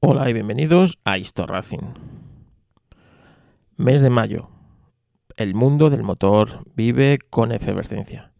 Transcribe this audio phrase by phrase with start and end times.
[0.00, 1.92] Hola y bienvenidos a Histo Racing.
[3.76, 4.48] Mes de mayo.
[5.34, 8.30] El mundo del motor vive con efervescencia.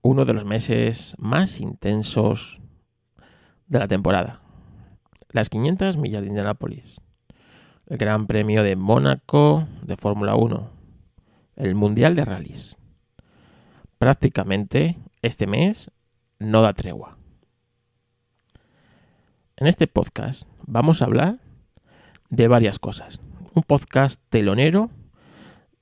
[0.00, 2.58] Uno de los meses más intensos
[3.66, 4.40] de la temporada.
[5.28, 6.96] Las 500 millas de Indianápolis.
[7.86, 10.70] El Gran Premio de Mónaco de Fórmula 1.
[11.56, 12.76] El Mundial de Rallys.
[13.98, 15.90] Prácticamente este mes
[16.38, 17.19] no da tregua.
[19.60, 21.36] En este podcast vamos a hablar
[22.30, 23.20] de varias cosas.
[23.52, 24.88] Un podcast telonero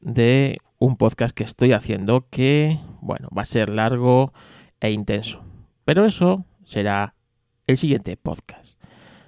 [0.00, 4.32] de un podcast que estoy haciendo que, bueno, va a ser largo
[4.80, 5.44] e intenso.
[5.84, 7.14] Pero eso será
[7.68, 8.82] el siguiente podcast.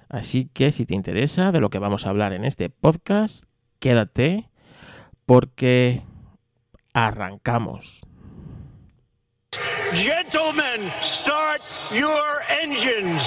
[0.09, 3.45] Así que si te interesa de lo que vamos a hablar en este podcast,
[3.79, 4.49] quédate
[5.25, 6.01] porque
[6.93, 8.01] arrancamos.
[9.93, 11.61] Gentlemen, start
[11.93, 13.23] your engines.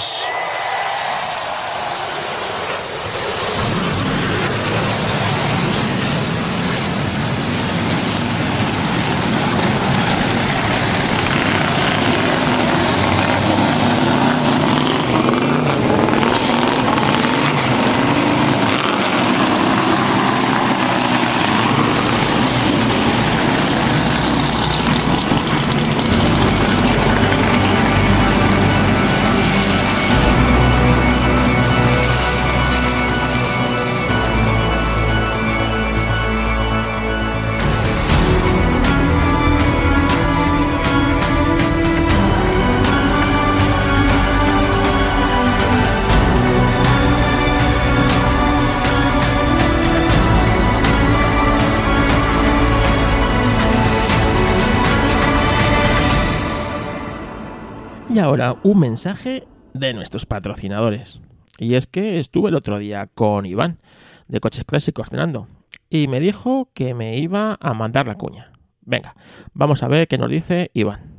[58.43, 61.21] Ahora un mensaje de nuestros patrocinadores.
[61.57, 63.79] Y es que estuve el otro día con Iván
[64.27, 65.47] de Coches Clásicos cenando
[65.89, 68.51] y me dijo que me iba a mandar la cuña.
[68.81, 69.15] Venga,
[69.53, 71.13] vamos a ver qué nos dice Iván.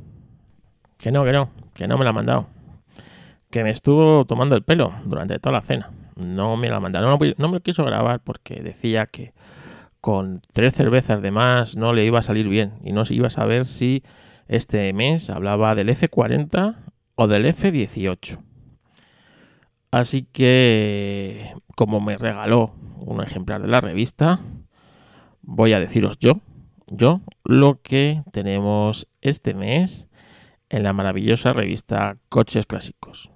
[0.97, 2.47] Que no, que no, que no me la ha mandado.
[3.49, 5.89] Que me estuvo tomando el pelo durante toda la cena.
[6.15, 7.07] No me la ha mandado.
[7.07, 9.33] No, no me quiso grabar porque decía que
[10.01, 13.27] con tres cervezas de más no le iba a salir bien y no se iba
[13.27, 14.03] a saber si
[14.47, 16.75] este mes hablaba del F40
[17.17, 18.39] o del F18.
[19.91, 24.39] Así que, como me regaló un ejemplar de la revista,
[25.41, 26.39] voy a deciros yo,
[26.87, 30.07] yo, lo que tenemos este mes
[30.69, 33.31] en la maravillosa revista Coches Clásicos.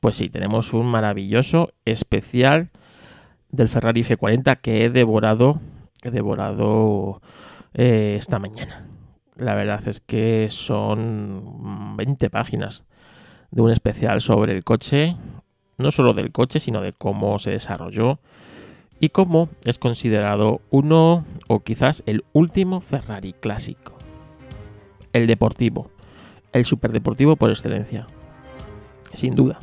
[0.00, 2.70] Pues sí, tenemos un maravilloso especial
[3.50, 5.60] del Ferrari F40 que he devorado,
[6.02, 7.22] he devorado
[7.74, 8.93] eh, esta mañana.
[9.36, 12.84] La verdad es que son 20 páginas
[13.50, 15.16] de un especial sobre el coche,
[15.76, 18.20] no solo del coche, sino de cómo se desarrolló
[19.00, 23.98] y cómo es considerado uno o quizás el último Ferrari clásico.
[25.12, 25.90] El deportivo,
[26.52, 28.06] el superdeportivo por excelencia.
[29.14, 29.58] Sin duda.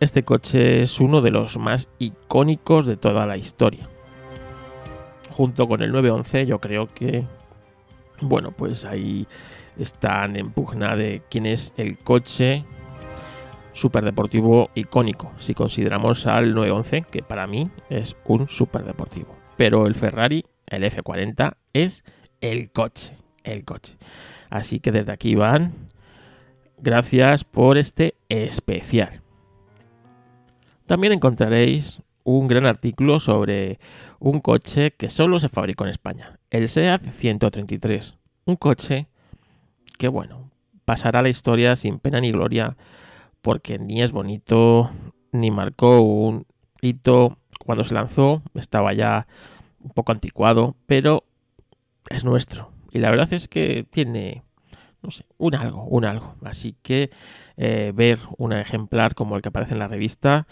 [0.00, 3.88] Este coche es uno de los más icónicos de toda la historia.
[5.30, 7.24] Junto con el 911 yo creo que
[8.20, 9.26] bueno, pues ahí
[9.78, 12.64] están en pugna de quién es el coche
[13.72, 19.36] superdeportivo icónico, si consideramos al 911, que para mí es un superdeportivo.
[19.56, 22.04] Pero el Ferrari, el F40, es
[22.40, 23.96] el coche, el coche.
[24.48, 25.74] Así que desde aquí van,
[26.78, 29.20] gracias por este especial.
[30.86, 33.78] También encontraréis un gran artículo sobre
[34.18, 38.14] un coche que solo se fabricó en España, el SEAT 133.
[38.46, 39.06] Un coche
[39.96, 40.50] que, bueno,
[40.84, 42.76] pasará a la historia sin pena ni gloria
[43.42, 44.90] porque ni es bonito
[45.30, 46.46] ni marcó un
[46.80, 49.28] hito cuando se lanzó, estaba ya
[49.80, 51.22] un poco anticuado, pero
[52.10, 52.72] es nuestro.
[52.90, 54.42] Y la verdad es que tiene,
[55.00, 56.34] no sé, un algo, un algo.
[56.42, 57.10] Así que
[57.56, 60.48] eh, ver un ejemplar como el que aparece en la revista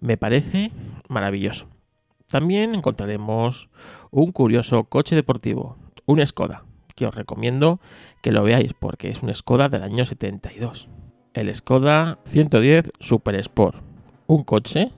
[0.00, 0.70] me parece
[1.08, 1.68] maravilloso.
[2.26, 3.68] También encontraremos
[4.10, 6.64] un curioso coche deportivo, un Skoda,
[6.94, 7.80] que os recomiendo
[8.22, 10.88] que lo veáis porque es un Skoda del año 72.
[11.34, 13.82] El Skoda 110 Super Sport,
[14.26, 14.92] un coche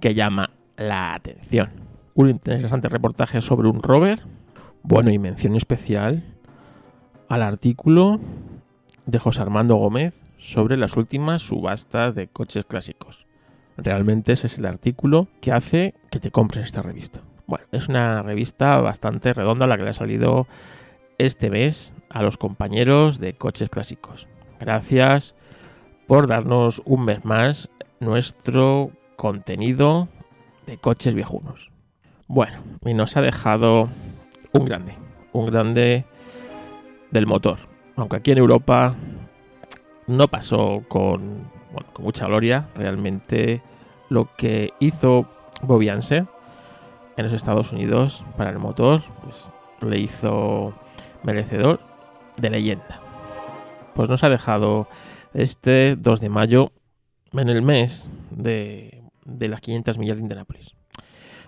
[0.00, 1.70] que llama la atención.
[2.14, 4.22] Un interesante reportaje sobre un rover.
[4.82, 6.24] Bueno, y mención especial
[7.28, 8.20] al artículo
[9.06, 13.26] de José Armando Gómez sobre las últimas subastas de coches clásicos.
[13.82, 17.20] Realmente ese es el artículo que hace que te compres esta revista.
[17.46, 20.46] Bueno, es una revista bastante redonda la que le ha salido
[21.18, 24.28] este mes a los compañeros de coches clásicos.
[24.60, 25.34] Gracias
[26.06, 30.08] por darnos un mes más nuestro contenido
[30.66, 31.70] de coches viejunos.
[32.28, 33.88] Bueno, y nos ha dejado
[34.52, 34.94] un grande,
[35.32, 36.04] un grande
[37.10, 37.58] del motor.
[37.96, 38.94] Aunque aquí en Europa
[40.06, 41.50] no pasó con,
[41.92, 43.60] con mucha gloria, realmente
[44.12, 45.26] lo que hizo
[45.62, 46.28] Bobby en
[47.16, 49.48] los Estados Unidos para el motor, pues
[49.80, 50.74] le hizo
[51.22, 51.80] merecedor
[52.36, 53.00] de leyenda.
[53.94, 54.86] Pues nos ha dejado
[55.34, 56.72] este 2 de mayo
[57.32, 60.74] en el mes de, las 500 millas de Indianápolis.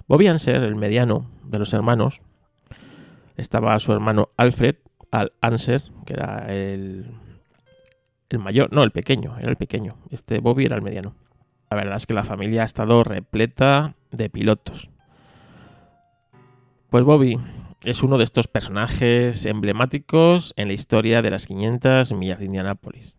[0.06, 2.22] Bobby Anser, el mediano de los hermanos,
[3.36, 4.76] estaba su hermano Alfred
[5.10, 7.10] Al Anser, que era el,
[8.28, 9.96] el mayor, no, el pequeño, era el pequeño.
[10.10, 11.14] Este Bobby era el mediano.
[11.70, 14.90] La verdad es que la familia ha estado repleta de pilotos.
[16.90, 17.38] Pues Bobby
[17.84, 23.16] es uno de estos personajes emblemáticos en la historia de las 500 millas de Indianápolis.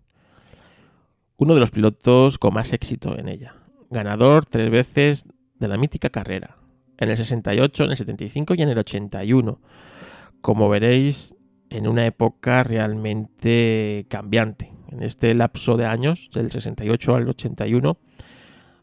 [1.37, 3.55] Uno de los pilotos con más éxito en ella.
[3.89, 5.25] Ganador tres veces
[5.59, 6.57] de la mítica carrera.
[6.97, 9.59] En el 68, en el 75 y en el 81.
[10.41, 11.35] Como veréis,
[11.69, 14.74] en una época realmente cambiante.
[14.95, 17.97] En este lapso de años, del 68 al 81,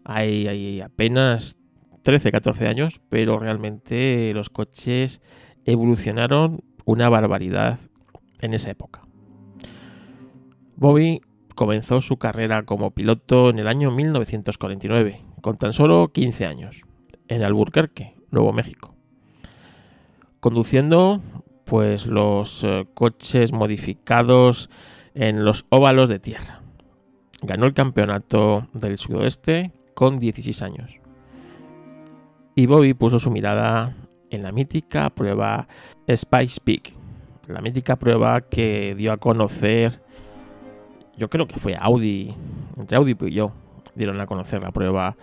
[0.05, 1.57] hay, hay apenas
[2.03, 5.23] 13, 14 años, pero realmente los coches
[5.65, 7.79] evolucionaron una barbaridad
[8.43, 9.07] en esa época.
[10.77, 11.23] Bobby
[11.55, 16.83] comenzó su carrera como piloto en el año 1949, con tan solo 15 años,
[17.29, 18.95] en Albuquerque, Nuevo México,
[20.41, 21.23] conduciendo
[21.65, 24.69] pues los eh, coches modificados
[25.15, 26.61] en los óvalos de tierra.
[27.43, 30.91] Ganó el campeonato del sudoeste con 16 años.
[32.55, 33.97] Y Bobby puso su mirada
[34.31, 35.69] en la mítica prueba
[36.09, 36.95] Spice Peak,
[37.49, 40.01] la mítica prueba que dio a conocer,
[41.17, 42.35] yo creo que fue Audi,
[42.79, 43.53] entre Audi y yo,
[43.95, 45.17] dieron a conocer la prueba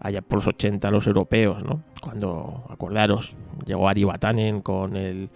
[0.00, 1.82] allá por los 80 los europeos, ¿no?
[2.00, 3.34] Cuando, acordaros,
[3.64, 5.30] llegó Ari Batanen con el,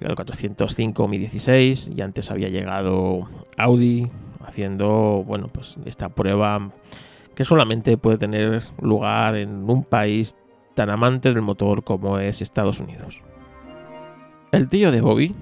[0.00, 4.10] el 405 Mi 16 y antes había llegado Audi
[4.44, 6.70] haciendo, bueno, pues esta prueba
[7.34, 10.36] que solamente puede tener lugar en un país
[10.74, 13.22] tan amante del motor como es Estados Unidos.
[14.52, 15.34] El tío de Bobby,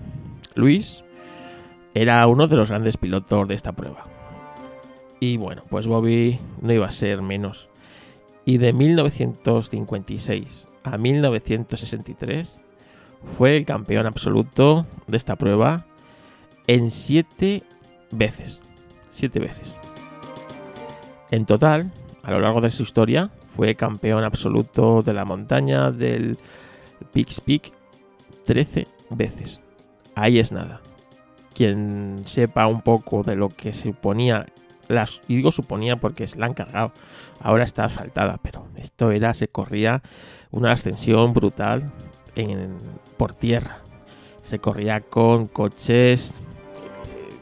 [0.55, 1.05] Luis,
[1.95, 4.07] era uno de los grandes pilotos de esta prueba.
[5.21, 7.69] Y bueno, pues Bobby no iba a ser menos.
[8.45, 12.59] Y de 1956 a 1963
[13.25, 15.87] fue el campeón absoluto de esta prueba
[16.67, 17.63] en siete
[18.11, 18.61] veces.
[19.11, 19.75] Siete veces.
[21.31, 21.93] En total,
[22.23, 26.39] a lo largo de su historia, fue campeón absoluto de la montaña del
[27.13, 27.73] Peaks Peak
[28.47, 29.61] 13 veces.
[30.15, 30.81] Ahí es nada.
[31.55, 34.47] Quien sepa un poco de lo que suponía,
[34.89, 36.93] las, y digo suponía porque se la han cargado,
[37.41, 40.03] ahora está asfaltada, pero esto era, se corría
[40.51, 41.93] una ascensión brutal
[42.37, 42.77] en,
[43.17, 43.79] por tierra.
[44.43, 46.41] Se corría con coches,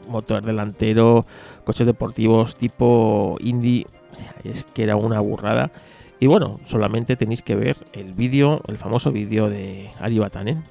[0.07, 1.25] motor delantero,
[1.63, 3.87] coches deportivos tipo Indy,
[4.43, 5.71] es que era una burrada
[6.21, 10.63] y bueno, solamente tenéis que ver el vídeo, el famoso vídeo de Ari Batanen,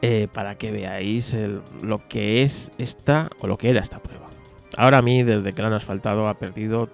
[0.00, 1.36] eh, para que veáis
[1.82, 4.28] lo que es esta o lo que era esta prueba.
[4.76, 6.88] Ahora a mí, desde que la han asfaltado, ha perdido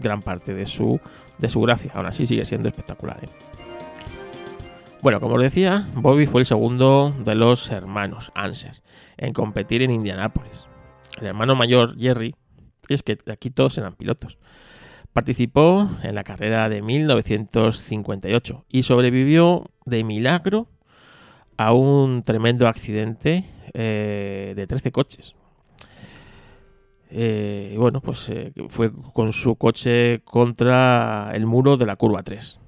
[0.00, 1.00] gran parte de su,
[1.36, 1.92] de su gracia.
[1.94, 3.18] Aún así sigue siendo espectacular.
[3.22, 3.28] ¿eh?
[5.00, 8.82] Bueno, como os decía, Bobby fue el segundo de los hermanos Anser
[9.16, 10.66] en competir en Indianápolis.
[11.20, 12.34] El hermano mayor, Jerry,
[12.88, 14.38] es que aquí todos eran pilotos.
[15.12, 20.66] Participó en la carrera de 1958 y sobrevivió de milagro
[21.56, 25.36] a un tremendo accidente eh, de 13 coches.
[27.10, 32.58] Eh, bueno, pues eh, fue con su coche contra el muro de la curva 3.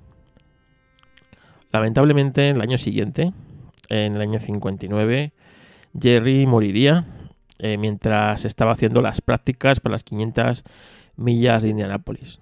[1.73, 3.33] Lamentablemente, en el año siguiente,
[3.89, 5.33] en el año 59,
[6.01, 7.07] Jerry moriría
[7.79, 10.65] mientras estaba haciendo las prácticas para las 500
[11.17, 12.41] millas de Indianápolis.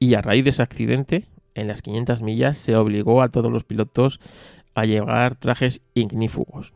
[0.00, 3.64] Y a raíz de ese accidente, en las 500 millas se obligó a todos los
[3.64, 4.20] pilotos
[4.74, 6.74] a llevar trajes ignífugos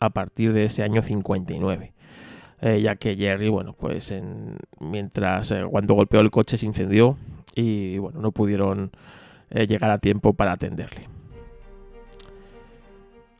[0.00, 1.92] a partir de ese año 59.
[2.62, 4.14] Eh, ya que Jerry, bueno, pues
[4.80, 7.18] mientras eh, cuando golpeó el coche se incendió
[7.54, 8.92] y bueno, no pudieron
[9.54, 11.08] eh, llegar a tiempo para atenderle.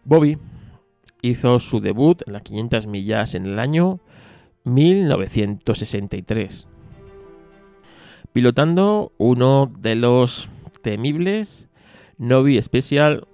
[0.05, 0.39] Bobby
[1.21, 4.01] hizo su debut en las 500 millas en el año
[4.65, 6.67] 1963
[8.35, 10.51] pilotando uno de los
[10.83, 11.69] temibles
[12.19, 13.27] Novi Special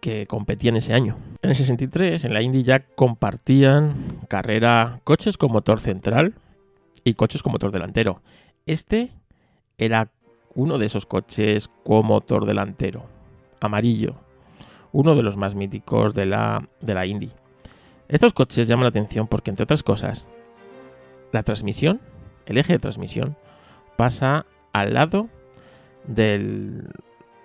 [0.00, 1.16] que competían ese año.
[1.42, 6.34] En el 63, en la Indy ya compartían carrera coches con motor central
[7.04, 8.20] y coches con motor delantero.
[8.66, 9.12] Este
[9.78, 10.10] era
[10.54, 13.04] uno de esos coches con motor delantero,
[13.60, 14.16] amarillo,
[14.92, 17.30] uno de los más míticos de la, de la Indy.
[18.08, 20.24] Estos coches llaman la atención porque, entre otras cosas,
[21.32, 22.00] la transmisión,
[22.46, 23.36] el eje de transmisión,
[23.96, 25.28] pasa al lado
[26.04, 26.88] del,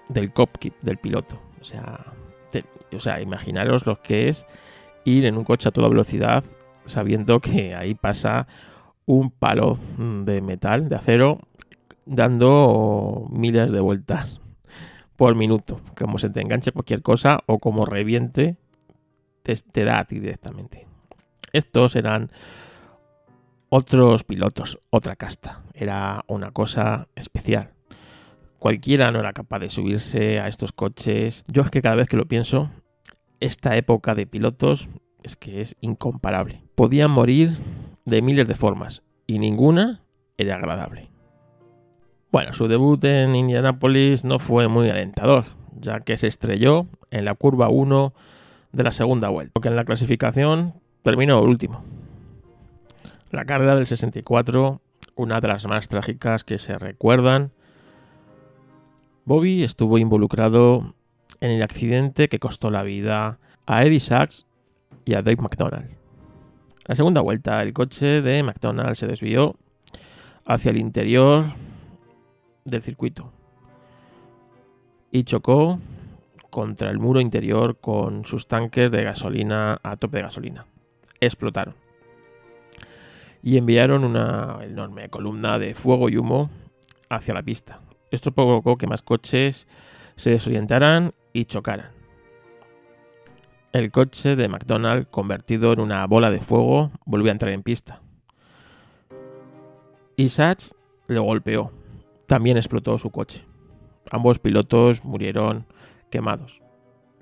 [0.10, 1.40] del cockpit del piloto.
[1.62, 2.14] O sea,
[2.96, 4.46] o sea, imaginaros lo que es
[5.04, 6.44] ir en un coche a toda velocidad
[6.86, 8.48] sabiendo que ahí pasa
[9.06, 11.40] un palo de metal, de acero,
[12.06, 14.40] dando miles de vueltas
[15.16, 15.82] por minuto.
[15.98, 18.58] Como se te enganche cualquier cosa o como reviente,
[19.44, 20.88] te, te da a ti directamente.
[21.52, 22.32] Estos eran
[23.70, 25.64] otros pilotos, otra casta.
[25.74, 27.72] Era una cosa especial.
[28.60, 31.44] Cualquiera no era capaz de subirse a estos coches.
[31.48, 32.72] Yo es que cada vez que lo pienso,
[33.40, 34.90] esta época de pilotos
[35.24, 36.64] es que es incomparable.
[36.76, 37.52] Podían morir
[38.06, 40.04] de miles de formas y ninguna
[40.38, 41.10] era agradable.
[42.36, 45.46] Bueno, su debut en Indianapolis no fue muy alentador,
[45.80, 48.14] ya que se estrelló en la curva 1
[48.74, 51.86] de la segunda vuelta, porque en la clasificación terminó último.
[53.32, 54.82] La carrera del 64,
[55.16, 57.52] una de las más trágicas que se recuerdan,
[59.24, 60.94] Bobby estuvo involucrado
[61.40, 64.46] en el accidente que costó la vida a Eddie Sachs
[65.06, 65.90] y a Dave McDonald.
[65.90, 65.98] En
[66.86, 69.56] la segunda vuelta, el coche de McDonald se desvió
[70.44, 71.46] hacia el interior
[72.66, 73.32] del circuito
[75.12, 75.80] y chocó
[76.50, 80.66] contra el muro interior con sus tanques de gasolina a tope de gasolina.
[81.22, 81.76] Explotaron
[83.46, 86.50] y enviaron una enorme columna de fuego y humo
[87.10, 87.80] hacia la pista.
[88.10, 89.68] Esto provocó que más coches
[90.16, 91.92] se desorientaran y chocaran.
[93.72, 98.02] El coche de McDonald, convertido en una bola de fuego, volvió a entrar en pista.
[100.16, 100.74] Y Sachs
[101.08, 101.72] le golpeó.
[102.28, 103.46] También explotó su coche.
[104.12, 105.66] Ambos pilotos murieron
[106.10, 106.62] quemados.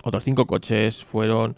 [0.03, 1.57] Otros cinco coches fueron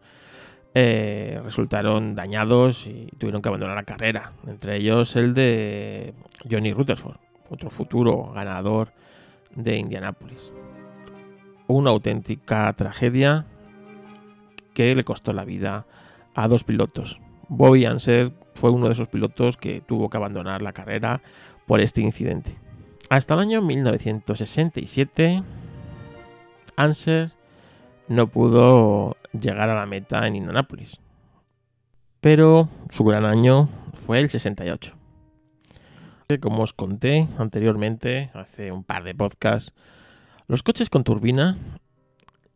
[0.77, 4.33] eh, resultaron dañados y tuvieron que abandonar la carrera.
[4.45, 6.13] Entre ellos el de
[6.51, 7.15] Johnny Rutherford,
[7.49, 8.91] otro futuro ganador
[9.55, 10.51] de Indianápolis.
[11.67, 13.45] Una auténtica tragedia
[14.73, 15.85] que le costó la vida
[16.35, 17.21] a dos pilotos.
[17.47, 21.21] Bobby Anser fue uno de esos pilotos que tuvo que abandonar la carrera
[21.65, 22.57] por este incidente.
[23.09, 25.43] Hasta el año 1967,
[26.75, 27.31] Anser
[28.07, 30.99] no pudo llegar a la meta en Indianapolis.
[32.19, 34.95] Pero su gran año fue el 68.
[36.41, 39.73] Como os conté anteriormente, hace un par de podcasts,
[40.47, 41.57] los coches con turbina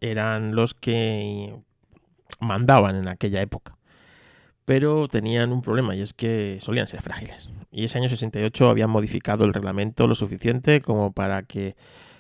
[0.01, 1.55] eran los que
[2.39, 3.78] mandaban en aquella época.
[4.69, 7.49] Pero tenían un problema y es que solían ser frágiles.
[7.71, 11.75] Y ese año 68 habían modificado el reglamento lo suficiente como para que,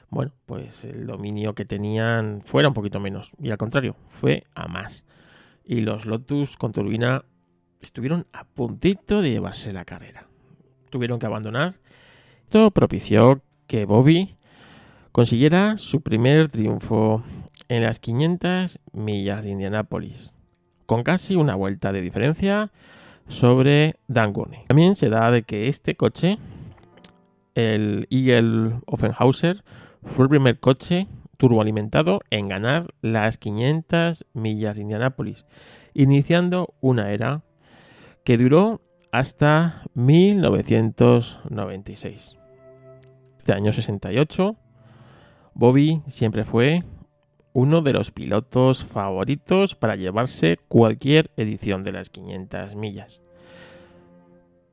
[0.09, 3.33] bueno, pues el dominio que tenían fuera un poquito menos.
[3.39, 5.05] Y al contrario, fue a más.
[5.63, 7.23] Y los Lotus con turbina
[7.81, 10.25] estuvieron a puntito de llevarse la carrera.
[10.89, 11.75] Tuvieron que abandonar.
[12.45, 14.37] Esto propició que Bobby
[15.11, 17.21] consiguiera su primer triunfo
[17.67, 20.33] en las 500 millas de Indianápolis,
[20.89, 22.71] con casi una vuelta de diferencia
[23.27, 24.61] sobre Dan Gurney.
[24.69, 26.39] También se da de que este coche,
[27.53, 29.63] el Eagle Offenhauser,
[30.01, 31.05] fue el primer coche
[31.37, 35.45] turboalimentado en ganar las 500 millas de Indianápolis,
[35.93, 37.43] iniciando una era
[38.23, 38.81] que duró
[39.11, 42.35] hasta 1996.
[43.37, 44.55] Este año 68,
[45.53, 46.83] Bobby siempre fue
[47.53, 53.21] uno de los pilotos favoritos para llevarse cualquier edición de las 500 millas.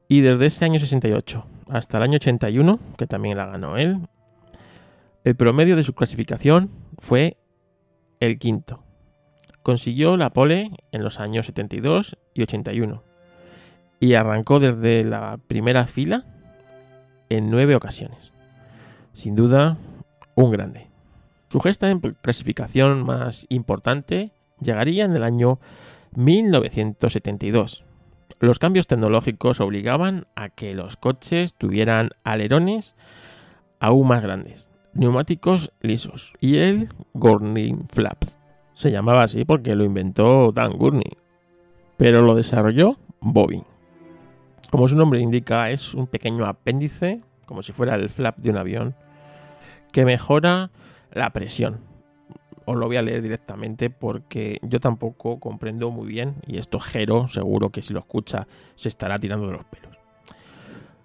[0.09, 4.09] Y desde ese año 68 hasta el año 81, que también la ganó él,
[5.25, 7.37] el promedio de su clasificación fue
[8.21, 8.83] el quinto.
[9.63, 13.03] Consiguió la pole en los años 72 y 81
[13.99, 16.25] y arrancó desde la primera fila
[17.29, 18.33] en nueve ocasiones.
[19.13, 19.77] Sin duda,
[20.35, 20.89] un grande.
[21.49, 25.59] Su gesta en clasificación más importante llegaría en el año
[26.17, 27.85] 1972.
[28.41, 32.95] Los cambios tecnológicos obligaban a que los coches tuvieran alerones
[33.79, 38.39] aún más grandes, neumáticos lisos y el Gurney Flaps.
[38.75, 41.17] Se llamaba así porque lo inventó Dan Gurney,
[41.97, 43.63] pero lo desarrolló Bobby.
[44.71, 48.57] Como su nombre indica, es un pequeño apéndice, como si fuera el flap de un
[48.57, 48.95] avión,
[49.93, 50.71] que mejora
[51.17, 51.81] la presión.
[52.65, 57.29] Os lo voy a leer directamente porque yo tampoco comprendo muy bien y esto Jero
[57.29, 59.97] seguro que si lo escucha se estará tirando de los pelos.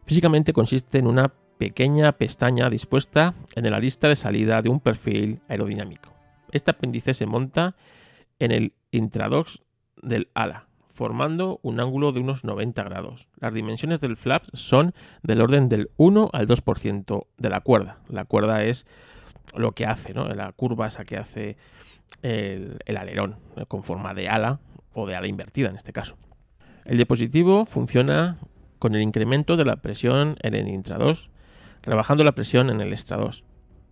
[0.05, 5.41] Físicamente consiste en una pequeña pestaña dispuesta en la lista de salida de un perfil
[5.47, 6.09] aerodinámico.
[6.51, 7.75] Este apéndice se monta
[8.39, 9.61] en el intradox
[10.01, 13.27] del ala, formando un ángulo de unos 90 grados.
[13.39, 17.99] Las dimensiones del flap son del orden del 1 al 2% de la cuerda.
[18.09, 18.87] La cuerda es
[19.55, 20.27] lo que hace, ¿no?
[20.27, 21.57] la curva esa que hace
[22.21, 24.59] el, alerón, con forma de ala
[24.93, 26.17] o de ala invertida en este caso.
[26.85, 28.37] El dispositivo funciona
[28.79, 31.29] con el incremento de la presión en el intrados,
[31.83, 33.43] rebajando la presión en el extrados,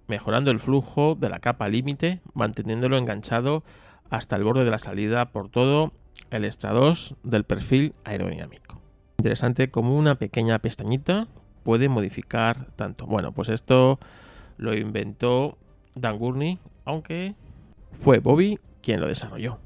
[0.08, 3.63] mejorando el flujo de la capa límite, manteniéndolo enganchado
[4.10, 5.94] hasta el borde de la salida por todo
[6.32, 8.82] el extrados del perfil aerodinámico.
[9.20, 11.28] Interesante como una pequeña pestañita
[11.63, 13.06] puede modificar tanto.
[13.06, 14.00] Bueno, pues esto
[14.60, 15.58] lo inventó
[15.96, 17.34] Dan Gurney, aunque
[18.00, 19.58] fue Bobby quien lo desarrolló.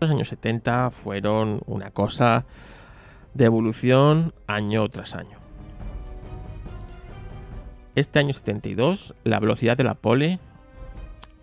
[0.00, 2.44] Los años 70 fueron una cosa
[3.32, 5.38] de evolución año tras año.
[7.94, 10.38] Este año 72, la velocidad de la pole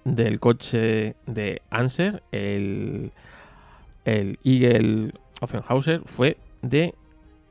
[0.04, 3.12] del coche de Anser, el,
[4.06, 6.94] el Eagle Offenhauser, fue de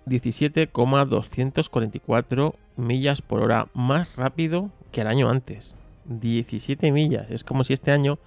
[0.06, 5.76] 17,244 millas por hora, más rápido que el año antes.
[6.06, 7.30] 17 millas.
[7.30, 8.18] Es como si este año,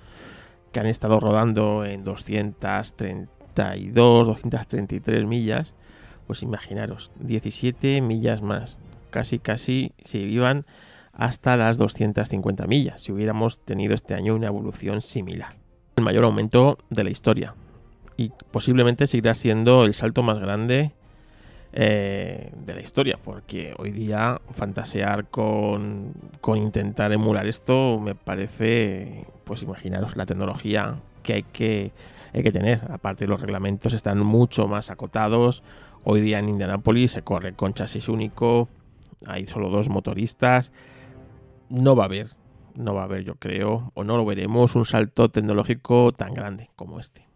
[0.72, 5.74] que han estado rodando en 232, 233 millas,
[6.28, 8.80] pues imaginaros, 17 millas más.
[9.10, 10.66] Casi, casi se iban
[11.12, 15.54] hasta las 250 millas, si hubiéramos tenido este año una evolución similar.
[15.96, 17.54] El mayor aumento de la historia.
[18.18, 20.94] Y posiblemente seguirá siendo el salto más grande
[21.76, 29.26] eh, de la historia, porque hoy día fantasear con, con, intentar emular esto me parece,
[29.44, 31.92] pues imaginaros la tecnología que hay que,
[32.32, 32.82] hay que tener.
[32.92, 35.64] Aparte los reglamentos están mucho más acotados.
[36.04, 38.70] Hoy día en Indianapolis se corre con chasis único,
[39.26, 40.72] hay solo dos motoristas.
[41.70, 42.28] No va a haber,
[42.76, 46.70] no va a haber yo creo, o no lo veremos, un salto tecnológico tan grande
[46.76, 47.33] como este.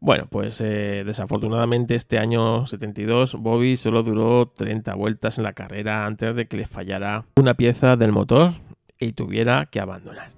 [0.00, 6.06] Bueno, pues eh, desafortunadamente este año 72 Bobby solo duró 30 vueltas en la carrera
[6.06, 8.52] antes de que le fallara una pieza del motor
[9.00, 10.30] y tuviera que abandonar.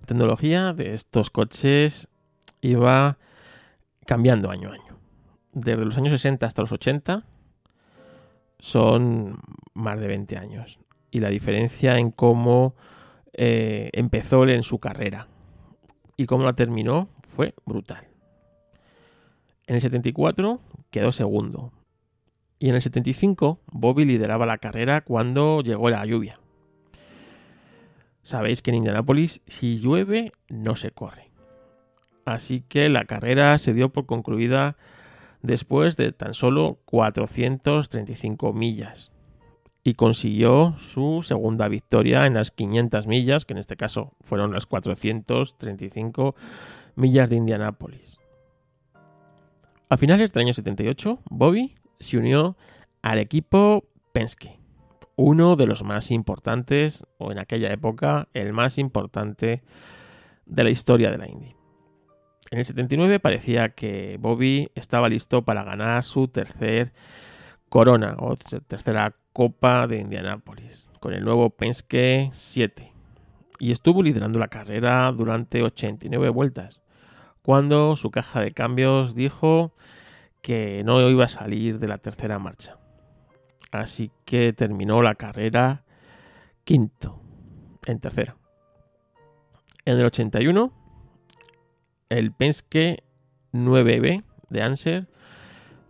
[0.00, 2.08] La tecnología de estos coches
[2.60, 3.18] iba
[4.06, 4.98] cambiando año a año.
[5.52, 7.24] Desde los años 60 hasta los 80
[8.58, 9.38] son
[9.72, 10.80] más de 20 años.
[11.12, 12.74] Y la diferencia en cómo
[13.32, 15.28] eh, empezó en su carrera
[16.16, 18.06] y cómo la terminó fue brutal.
[19.66, 21.72] En el 74 quedó segundo.
[22.58, 26.40] Y en el 75 Bobby lideraba la carrera cuando llegó la lluvia.
[28.22, 31.30] Sabéis que en Indianápolis si llueve no se corre.
[32.24, 34.76] Así que la carrera se dio por concluida
[35.42, 39.12] después de tan solo 435 millas
[39.84, 44.66] y consiguió su segunda victoria en las 500 millas, que en este caso fueron las
[44.66, 46.34] 435
[46.96, 48.15] millas de Indianápolis.
[49.88, 52.56] A finales del año 78, Bobby se unió
[53.02, 54.58] al equipo Penske,
[55.14, 59.62] uno de los más importantes, o en aquella época el más importante
[60.44, 61.54] de la historia de la Indy.
[62.50, 66.92] En el 79 parecía que Bobby estaba listo para ganar su tercer
[67.68, 72.92] corona o tercera Copa de Indianápolis con el nuevo Penske 7
[73.60, 76.80] y estuvo liderando la carrera durante 89 vueltas
[77.46, 79.72] cuando su caja de cambios dijo
[80.42, 82.76] que no iba a salir de la tercera marcha.
[83.70, 85.84] Así que terminó la carrera
[86.64, 87.22] quinto
[87.86, 88.36] en tercera.
[89.84, 90.72] En el 81,
[92.08, 93.04] el Penske
[93.52, 95.06] 9B de Anser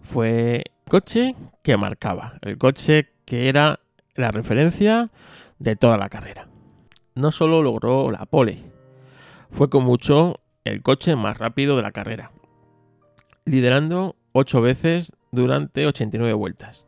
[0.03, 3.81] fue coche que marcaba, el coche que era
[4.15, 5.11] la referencia
[5.59, 6.51] de toda la carrera.
[7.15, 8.63] No solo logró la pole,
[9.51, 12.33] fue con mucho el coche más rápido de la carrera,
[13.45, 16.87] liderando 8 veces durante 89 vueltas.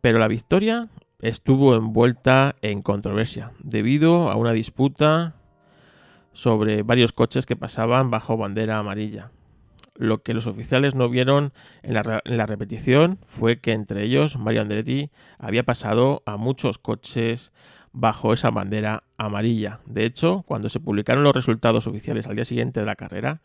[0.00, 0.88] Pero la victoria
[1.20, 5.34] estuvo envuelta en controversia debido a una disputa
[6.32, 9.32] sobre varios coches que pasaban bajo bandera amarilla.
[9.96, 11.52] Lo que los oficiales no vieron
[11.82, 16.78] en la, en la, repetición fue que entre ellos Mario Andretti había pasado a muchos
[16.78, 17.52] coches
[17.92, 19.80] bajo esa bandera amarilla.
[19.86, 23.40] De hecho, cuando se publicaron los resultados oficiales al día siguiente de la carrera,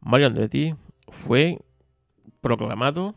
[0.00, 0.74] Mario Andretti
[1.08, 1.58] fue
[2.40, 3.14] proclamado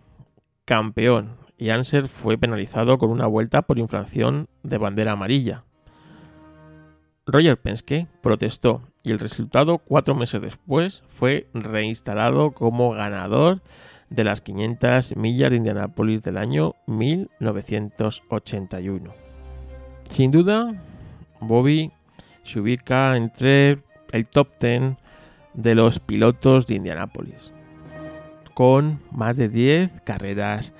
[0.66, 5.64] campeón y Anser fue penalizado con una vuelta por infracción de bandera amarilla.
[7.26, 13.62] Roger Penske protestó y el resultado cuatro meses después fue reinstalado como ganador
[14.10, 19.27] de las 500 millas de Indianápolis del año 1981.
[20.10, 20.74] Sin duda,
[21.40, 21.92] Bobby
[22.44, 23.78] se ubica entre
[24.12, 24.96] el top 10
[25.54, 27.54] de los pilotos de Indianápolis,
[28.54, 30.74] con más de 10 carreras,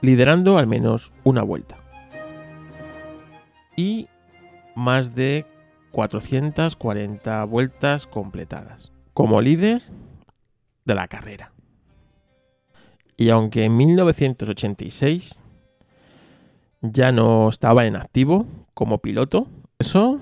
[0.00, 1.76] liderando al menos una vuelta.
[3.76, 4.08] Y
[4.74, 5.44] más de
[5.92, 9.82] 440 vueltas completadas, como líder
[10.84, 11.52] de la carrera.
[13.16, 15.42] Y aunque en 1986
[16.82, 19.46] ya no estaba en activo como piloto,
[19.78, 20.18] eso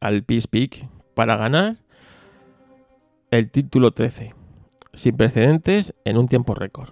[0.00, 1.76] al Peace Peak para ganar
[3.30, 4.34] el título 13,
[4.92, 6.90] sin precedentes en un tiempo récord.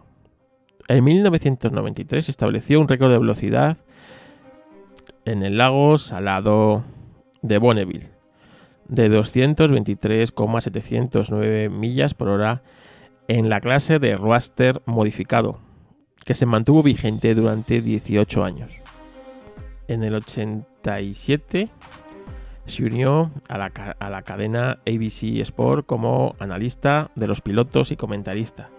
[0.89, 3.77] En 1993 se estableció un récord de velocidad
[5.25, 6.85] en el lago salado
[7.43, 8.19] de Bonneville
[8.89, 12.63] de 223,709 millas por hora
[13.29, 15.59] en la clase de Roadster modificado,
[16.25, 18.73] que se mantuvo vigente durante 18 años.
[19.89, 21.69] En el 87
[22.67, 27.97] se unió a la, a la, cadena ABC Sport como analista de los pilotos y
[27.97, 28.71] comentarista.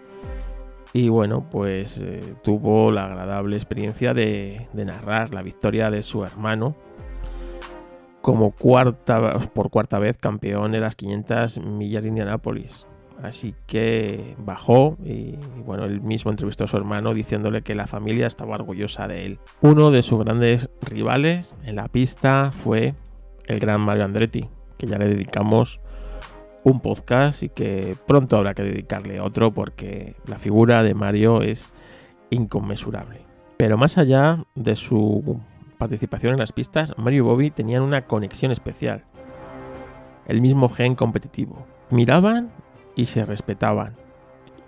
[0.94, 6.76] Y bueno, pues eh, tuvo la agradable experiencia de, narrar la victoria de su hermano
[8.22, 12.88] como cuarta, por cuarta vez campeón de las 500 millas de Indianápolis.
[13.24, 18.28] Así que bajó y, bueno, él mismo entrevistó a su hermano diciéndole que la familia
[18.28, 19.40] estaba orgullosa de él.
[19.62, 22.96] Uno de sus grandes rivales en la pista fue
[23.48, 25.82] el gran Mario Andretti, que ya le dedicamos
[26.64, 31.74] un podcast y que pronto habrá que dedicarle otro porque la figura de Mario es
[32.30, 33.22] inconmensurable.
[33.58, 35.42] Pero más allá de su
[35.78, 39.04] participación en las pistas, Mario y Bobby tenían una conexión especial.
[40.28, 41.66] El mismo gen competitivo.
[41.90, 42.52] Miraban
[43.00, 43.96] y se respetaban.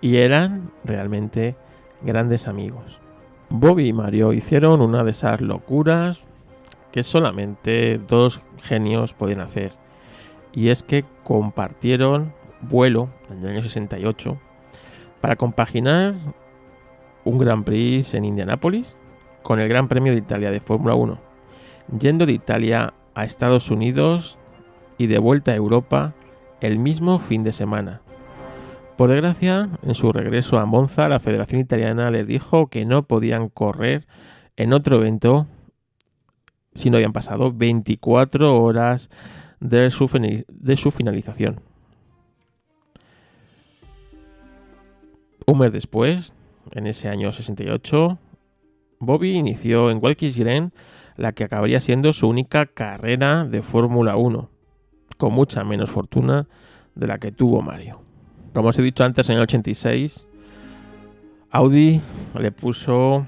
[0.00, 1.54] Y eran realmente
[2.00, 2.98] grandes amigos.
[3.50, 6.22] Bobby y Mario hicieron una de esas locuras
[6.92, 9.72] que solamente dos genios podían hacer.
[10.50, 14.38] Y es que compartieron vuelo en el año 68
[15.20, 16.14] para compaginar
[17.24, 18.96] un Gran Prix en Indianápolis
[19.42, 21.18] con el Gran Premio de Italia de Fórmula 1,
[22.00, 24.38] yendo de Italia a Estados Unidos
[24.96, 26.14] y de vuelta a Europa
[26.62, 28.00] el mismo fin de semana.
[28.96, 33.48] Por desgracia, en su regreso a Monza, la Federación Italiana les dijo que no podían
[33.48, 34.06] correr
[34.56, 35.46] en otro evento
[36.74, 39.10] si no habían pasado 24 horas
[39.60, 41.60] de su, finalización.
[45.46, 46.34] Un mes después,
[46.72, 48.18] en ese año 68,
[49.00, 50.72] Bobby inició en Walkisgren
[51.16, 54.48] la que acabaría siendo su única carrera de Fórmula 1,
[55.18, 56.46] con mucha menos fortuna
[56.94, 58.11] de la que tuvo Mario.
[58.54, 60.26] Como os he dicho antes, en el 86,
[61.50, 62.00] Audi
[62.38, 63.26] le puso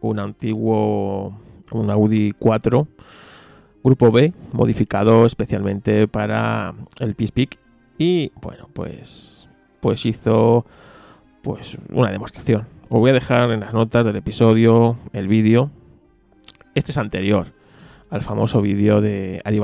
[0.00, 1.38] un antiguo,
[1.72, 2.88] un Audi 4,
[3.84, 7.58] Grupo B, modificado especialmente para el Peak.
[7.98, 9.48] Y bueno, pues,
[9.80, 10.66] pues hizo
[11.42, 12.66] pues una demostración.
[12.88, 15.70] Os voy a dejar en las notas del episodio el vídeo.
[16.74, 17.52] Este es anterior
[18.10, 19.60] al famoso vídeo de Ari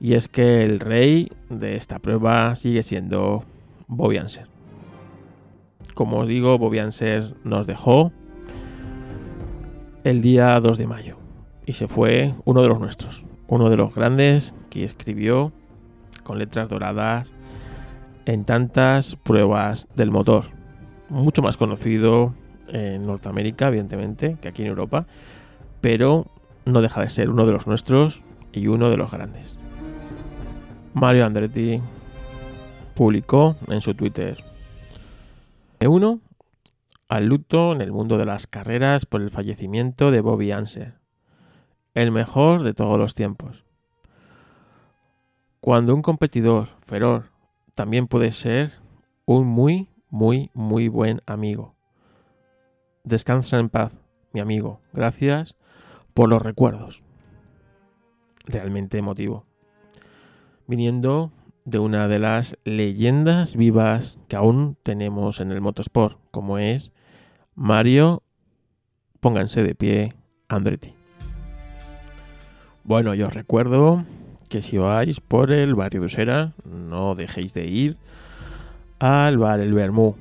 [0.00, 3.44] Y es que el rey de esta prueba sigue siendo
[3.90, 4.46] Bobby Anser.
[5.94, 8.12] Como os digo, Bobby Anser nos dejó
[10.04, 11.16] el día 2 de mayo.
[11.66, 13.26] Y se fue uno de los nuestros.
[13.48, 15.52] Uno de los grandes que escribió
[16.22, 17.28] con letras doradas
[18.26, 20.44] en tantas pruebas del motor
[21.08, 22.34] mucho más conocido
[22.68, 25.06] en Norteamérica, evidentemente, que aquí en Europa,
[25.80, 26.26] pero
[26.64, 28.22] no deja de ser uno de los nuestros
[28.52, 29.56] y uno de los grandes.
[30.94, 31.80] Mario Andretti
[33.00, 34.44] publicó en su Twitter
[35.80, 36.20] Me uno
[37.08, 40.98] al luto en el mundo de las carreras por el fallecimiento de Bobby Anser,
[41.94, 43.64] el mejor de todos los tiempos.
[45.62, 47.24] Cuando un competidor feroz
[47.72, 48.72] también puede ser
[49.24, 51.74] un muy muy, muy buen amigo.
[53.04, 53.94] Descansa en paz,
[54.34, 54.82] mi amigo.
[54.92, 55.56] Gracias
[56.12, 57.02] por los recuerdos.
[58.44, 59.46] Realmente emotivo.
[60.66, 61.32] Viniendo
[61.64, 66.92] de una de las leyendas vivas que aún tenemos en el motosport, como es
[67.54, 68.22] Mario,
[69.20, 70.14] pónganse de pie,
[70.48, 70.94] Andretti.
[72.84, 74.04] Bueno, yo os recuerdo
[74.48, 77.96] que si vais por el barrio de Usera, no dejéis de ir
[78.98, 80.16] al bar El Bermú,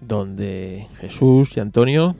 [0.00, 2.16] donde Jesús y Antonio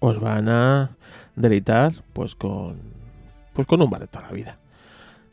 [0.00, 0.90] os van a
[1.34, 2.76] deleitar pues con,
[3.52, 4.58] pues con un bar de toda la vida.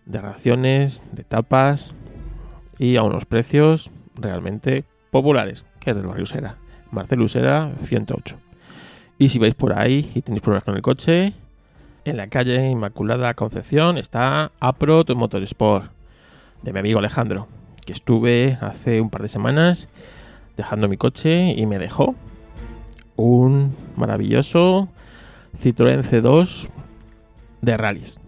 [0.06, 1.93] De raciones, de tapas
[2.80, 6.58] y a unos precios realmente populares, que es del barrio Sera.
[6.92, 8.38] Marcelus era 108.
[9.18, 11.34] Y si vais por ahí y tenéis problemas con el coche,
[12.04, 15.92] en la calle Inmaculada Concepción está Aprot Motorsport
[16.62, 17.48] de mi amigo Alejandro,
[17.86, 19.88] que estuve hace un par de semanas
[20.58, 22.16] dejando mi coche y me dejó
[23.16, 24.90] un maravilloso
[25.58, 26.70] Citroën C2
[27.62, 28.20] de rallies,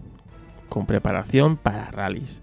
[0.68, 2.40] con preparación para rallies.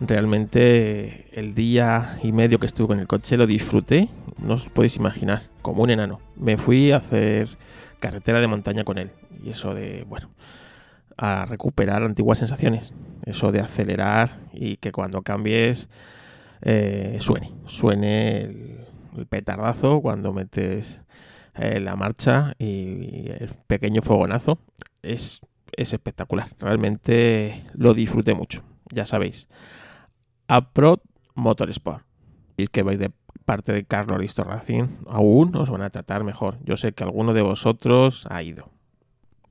[0.00, 4.96] Realmente el día y medio que estuve con el coche lo disfruté, no os podéis
[4.96, 6.20] imaginar, como un enano.
[6.36, 7.56] Me fui a hacer
[7.98, 9.10] carretera de montaña con él.
[9.42, 10.30] Y eso de, bueno,
[11.16, 12.92] a recuperar antiguas sensaciones.
[13.24, 15.88] Eso de acelerar y que cuando cambies
[16.60, 21.02] eh, suene, suene el, petardazo cuando metes
[21.54, 24.58] eh, la marcha y, el pequeño fogonazo.
[25.02, 25.40] Es,
[25.74, 26.50] es espectacular.
[26.60, 28.62] Realmente lo disfruté mucho.
[28.92, 29.48] Ya sabéis.
[30.48, 31.00] Aprod
[31.34, 32.04] Motorsport.
[32.56, 33.10] Y que vais de
[33.44, 36.58] parte de Carlos Aristo Racing, aún os van a tratar mejor.
[36.64, 38.70] Yo sé que alguno de vosotros ha ido.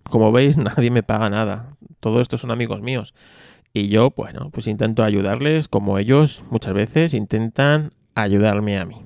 [0.04, 1.76] Como veis, nadie me paga nada.
[2.00, 3.14] Todo esto son amigos míos.
[3.74, 9.02] Y yo, bueno, pues intento ayudarles como ellos muchas veces intentan ayudarme a mí.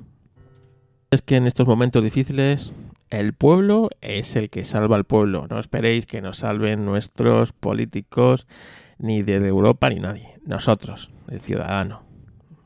[1.12, 2.72] Es que en estos momentos difíciles
[3.10, 5.48] el pueblo es el que salva al pueblo.
[5.50, 8.46] No esperéis que nos salven nuestros políticos,
[9.00, 10.36] ni desde Europa, ni nadie.
[10.46, 12.04] Nosotros, el ciudadano.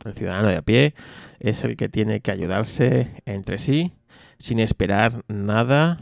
[0.04, 0.94] El ciudadano de a pie
[1.40, 3.94] es el que tiene que ayudarse entre sí
[4.38, 6.02] sin esperar nada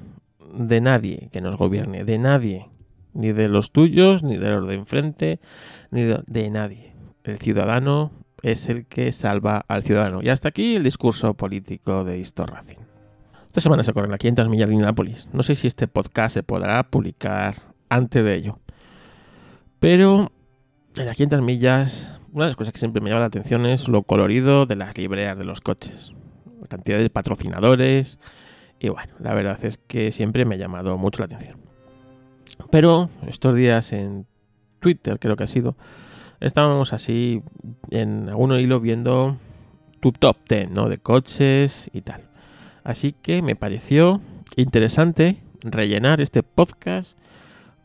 [0.52, 2.70] de nadie que nos gobierne, de nadie,
[3.14, 5.40] ni de los tuyos, ni de los de enfrente,
[5.92, 6.94] ni de, nadie.
[7.24, 10.22] El ciudadano es el que salva al ciudadano.
[10.24, 12.80] Y hasta aquí el discurso político de Histor Racing.
[13.48, 15.28] Esta semana se corren las 500 millas de Indianapolis.
[15.34, 17.56] No sé si este podcast se podrá publicar
[17.90, 18.60] antes de ello.
[19.82, 20.32] Pero
[20.96, 23.90] en las 500 millas una de las cosas que siempre me llama la atención es
[23.90, 26.14] lo colorido de las libreas de los coches.
[26.62, 28.20] La cantidad de patrocinadores.
[28.80, 31.60] Y bueno, la verdad es que siempre me ha llamado mucho la atención.
[32.70, 34.28] Pero estos días en
[34.80, 35.76] Twitter, creo que ha sido,
[36.40, 37.44] estábamos así
[37.90, 39.38] en algún hilo viendo
[40.00, 40.90] tu top 10 ¿no?
[40.90, 42.30] de coches y tal.
[42.84, 44.22] Así que me pareció
[44.56, 47.18] interesante rellenar este podcast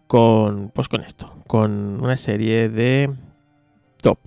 [0.06, 3.12] con pues con esto, con una serie de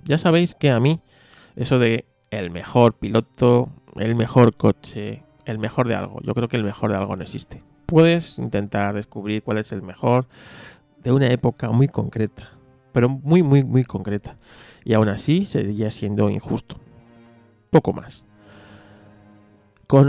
[0.04, 1.00] ya sabéis que a mí
[1.56, 6.56] eso de el mejor piloto, el mejor coche, el mejor de algo, yo creo que
[6.56, 7.62] el mejor de algo no existe.
[7.86, 10.26] Puedes intentar descubrir cuál es el mejor
[11.02, 12.50] de una época muy concreta,
[12.92, 14.36] pero muy, muy, muy concreta.
[14.84, 16.76] Y aún así seguiría siendo injusto.
[17.70, 18.26] Poco más.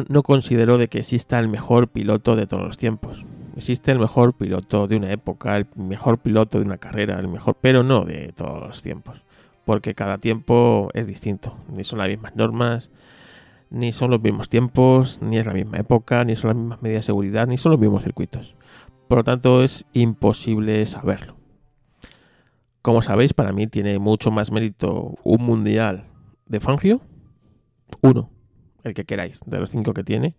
[0.10, 3.26] no considero de que exista el mejor piloto de todos los tiempos.
[3.56, 7.58] Existe el mejor piloto de una época, el mejor piloto de una carrera, el mejor,
[7.60, 9.22] pero no de todos los tiempos
[9.66, 11.58] porque cada tiempo es distinto.
[11.74, 12.90] Ni son las mismas normas,
[13.70, 17.00] ni son los mismos tiempos, ni es la misma época, ni son las mismas medidas
[17.02, 18.56] de seguridad, ni son los mismos circuitos.
[19.08, 21.36] Por lo tanto, es imposible saberlo.
[22.82, 26.06] Como sabéis, para mí tiene mucho más mérito un mundial
[26.48, 27.02] de Fangio,
[28.02, 28.32] uno,
[28.84, 30.36] el que queráis, de los cinco que tiene,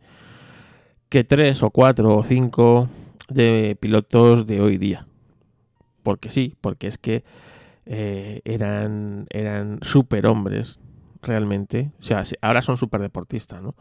[1.12, 2.88] que tres o cuatro o cinco
[3.28, 5.06] de pilotos de hoy día.
[6.02, 7.22] Porque sí, porque es que
[7.84, 10.80] eh, eran, eran superhombres
[11.20, 11.90] realmente.
[12.00, 13.74] O sea, ahora son superdeportistas, ¿no?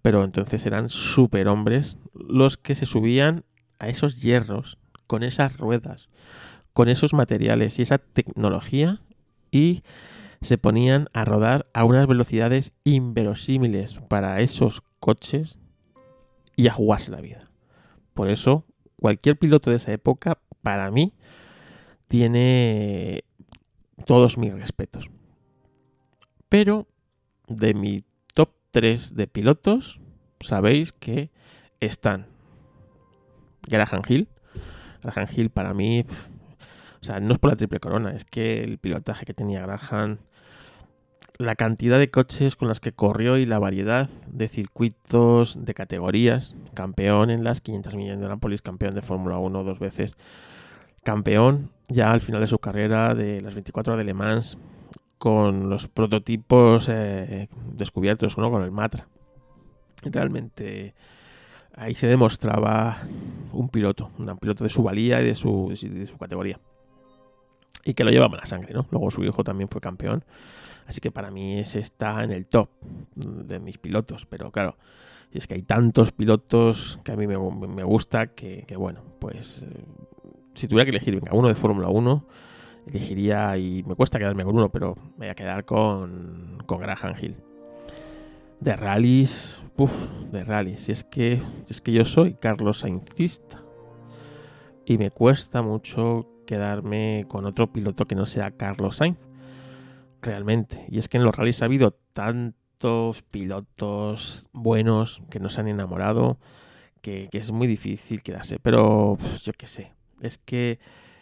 [0.00, 3.44] Pero entonces eran superhombres los que se subían
[3.78, 6.08] a esos hierros, con esas ruedas,
[6.72, 9.02] con esos materiales y esa tecnología
[9.50, 9.82] y
[10.40, 15.58] se ponían a rodar a unas velocidades inverosímiles para esos coches
[16.58, 17.38] y a jugarse la vida.
[18.14, 18.64] Por eso,
[18.96, 21.14] cualquier piloto de esa época, para mí,
[22.08, 23.22] tiene
[24.06, 25.08] todos mis respetos.
[26.48, 26.88] Pero
[27.46, 28.02] de mi
[28.34, 30.00] top 3 de pilotos,
[30.40, 31.30] sabéis que
[31.78, 32.26] están
[33.68, 34.28] Graham Hill.
[35.00, 36.04] Graham Hill para mí,
[37.00, 40.18] o sea, no es por la triple corona, es que el pilotaje que tenía Graham,
[41.38, 46.56] la cantidad de coches con las que corrió y la variedad de circuitos, de categorías,
[46.74, 50.14] campeón en las 500 millas de Nápoles, campeón de Fórmula 1 dos veces,
[51.04, 54.58] campeón ya al final de su carrera de las 24 horas de Le Mans
[55.16, 58.50] con los prototipos eh, descubiertos, ¿no?
[58.50, 59.06] con el Matra.
[60.02, 60.94] Realmente
[61.74, 62.98] ahí se demostraba
[63.52, 66.60] un piloto, un piloto de su valía y de su, de su categoría.
[67.84, 68.86] Y que lo llevaba en la sangre, ¿no?
[68.90, 70.24] Luego su hijo también fue campeón.
[70.88, 72.70] Así que para mí ese está en el top
[73.14, 74.24] de mis pilotos.
[74.24, 74.76] Pero claro,
[75.30, 77.36] es que hay tantos pilotos que a mí me,
[77.84, 79.84] gusta que, bueno, pues eh,
[80.54, 82.24] si tuviera que elegir, venga, uno de Fórmula 1,
[82.86, 87.14] elegiría, y me cuesta quedarme con uno, pero me voy a quedar con, con Graham
[87.20, 87.36] Hill.
[88.60, 89.92] de rallies, uff,
[90.32, 90.88] de rallies.
[90.88, 93.62] Y es que, es que yo soy Carlos Saincista.
[94.86, 99.27] Y me cuesta mucho quedarme con otro piloto que no sea Carlos Sainz.
[100.20, 100.84] Realmente.
[100.88, 106.38] Y es que en los rallies ha habido tantos pilotos buenos que nos han enamorado
[107.00, 108.58] que, es muy difícil quedarse.
[108.58, 109.92] Pero yo qué sé.
[110.20, 110.78] Es que,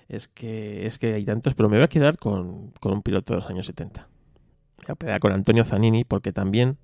[0.08, 1.54] es que, es que hay tantos.
[1.54, 4.08] Pero me voy a quedar con, con un piloto de los años 70.
[4.78, 6.78] Voy a quedar con Antonio Zanini porque también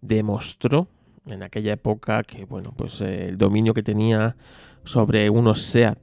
[0.00, 0.88] demostró
[1.26, 4.36] en aquella época que bueno pues eh, el dominio que tenía
[4.84, 5.98] sobre unos Seat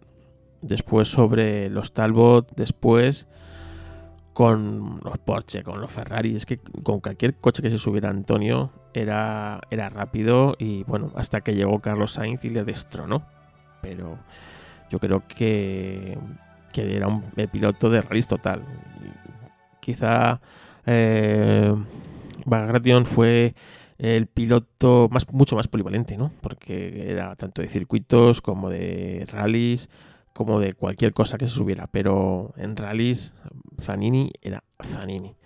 [0.62, 3.28] después sobre los Talbot después
[4.36, 6.36] con los Porsche con los Ferrari.
[6.36, 11.40] Es que con cualquier coche que se subiera Antonio era era rápido y bueno hasta
[11.40, 13.26] que llegó Carlos Sainz y le destronó.
[13.82, 14.18] Pero
[14.92, 16.18] yo creo que
[16.74, 18.62] que era un piloto de rally total.
[19.80, 20.42] Quizá
[20.86, 21.74] eh,
[22.46, 23.56] Bagration fue
[23.98, 26.34] el piloto más, mucho más polivalente, ¿no?
[26.42, 29.90] Porque era tanto de circuitos como de rallies,
[30.36, 31.88] como de cualquier cosa que se subiera.
[31.88, 33.32] Pero en rallies,
[33.82, 35.38] Zanini era Zanini.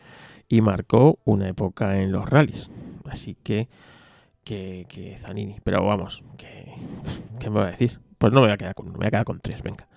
[0.48, 2.72] Y marcó una época en los rallies.
[3.06, 3.70] Así que,
[4.44, 5.58] que, Zanini.
[5.64, 6.74] Pero vamos, que,
[7.40, 8.00] ¿qué me voy a decir?
[8.18, 9.88] Pues no me voy a quedar con me voy a quedar con tres, venga.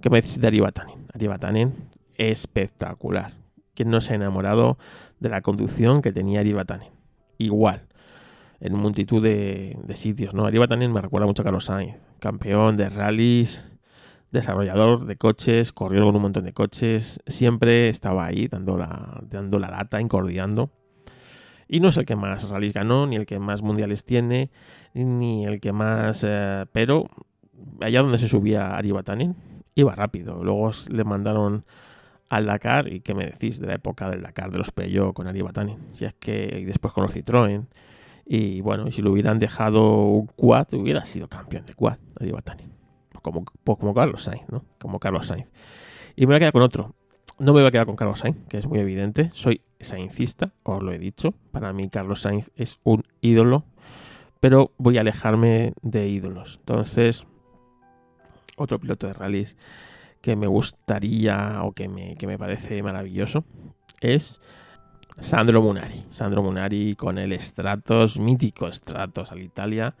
[0.00, 1.06] ¿Qué me decís de Aribatanen?
[1.12, 1.74] Aribatanen,
[2.16, 3.34] espectacular.
[3.74, 4.78] ¿Quién no se ha enamorado
[5.20, 6.88] de la conducción que tenía Aribatanen?
[7.36, 7.90] Igual
[8.60, 10.34] en multitud de, sitios.
[10.34, 10.46] ¿no?
[10.46, 13.64] Arriba también me recuerda mucho a Carlos Sainz, campeón de rallies,
[14.30, 19.58] desarrollador de coches, corrió con un montón de coches, siempre estaba ahí dando la, dando
[19.58, 20.70] la lata, incordiando.
[21.68, 24.50] Y no es el que más rallies ganó, ni el que más mundiales tiene,
[24.92, 26.24] ni el que más...
[26.26, 27.06] Eh, pero
[27.80, 29.36] allá donde se subía Aribatanen,
[29.76, 30.42] iba rápido.
[30.42, 31.64] Luego le mandaron
[32.28, 35.28] al Dakar, y qué me decís de la época del Dakar, de los Peugeot con
[35.28, 35.78] Aribatanen.
[35.92, 37.66] Si es que, y después con los Citroën.
[38.24, 42.79] Y bueno, si lo hubieran dejado un quad, hubiera sido campeón de quad, Adi Batani.
[43.22, 44.64] Como, pues como Carlos Sainz, ¿no?
[44.78, 45.48] Como Carlos Sainz.
[46.16, 46.94] Y me voy a quedar con otro.
[47.38, 49.30] No me voy a quedar con Carlos Sainz, que es muy evidente.
[49.32, 51.34] Soy saincista, os lo he dicho.
[51.52, 53.64] Para mí Carlos Sainz es un ídolo.
[54.40, 56.56] Pero voy a alejarme de ídolos.
[56.60, 57.24] Entonces,
[58.56, 59.56] otro piloto de rallies
[60.20, 63.44] que me gustaría o que me, que me parece maravilloso
[64.00, 64.40] es
[65.20, 66.04] Sandro Munari.
[66.10, 69.94] Sandro Munari con el Stratos, mítico Stratos al Italia.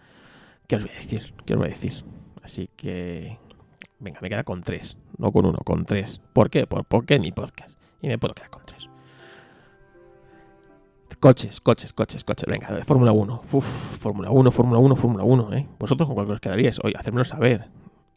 [0.66, 1.34] ¿Qué os voy a decir?
[1.44, 2.04] ¿Qué os voy a decir?
[2.42, 3.38] Así que.
[3.98, 4.96] Venga, me queda con tres.
[5.18, 6.20] No con uno, con tres.
[6.32, 6.66] ¿Por qué?
[6.66, 7.76] Por, porque mi podcast.
[8.00, 8.88] Y me puedo quedar con tres.
[11.18, 12.46] Coches, coches, coches, coches.
[12.46, 13.42] Venga, de Fórmula 1.
[13.52, 13.66] Uf,
[13.98, 15.52] Fórmula 1, Fórmula 1, Fórmula 1.
[15.54, 15.68] ¿eh?
[15.78, 16.80] Vosotros con cuál os quedaríais.
[16.82, 17.68] Oye, hacérmelo saber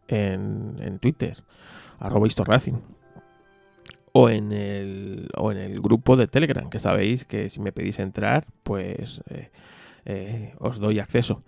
[0.08, 1.44] en, en Twitter.
[2.00, 2.80] Arroba Racing
[4.14, 8.00] o en el, o en el grupo de Telegram, que sabéis que si me pedís
[8.00, 9.50] entrar, pues eh,
[10.06, 11.44] eh, os doy acceso.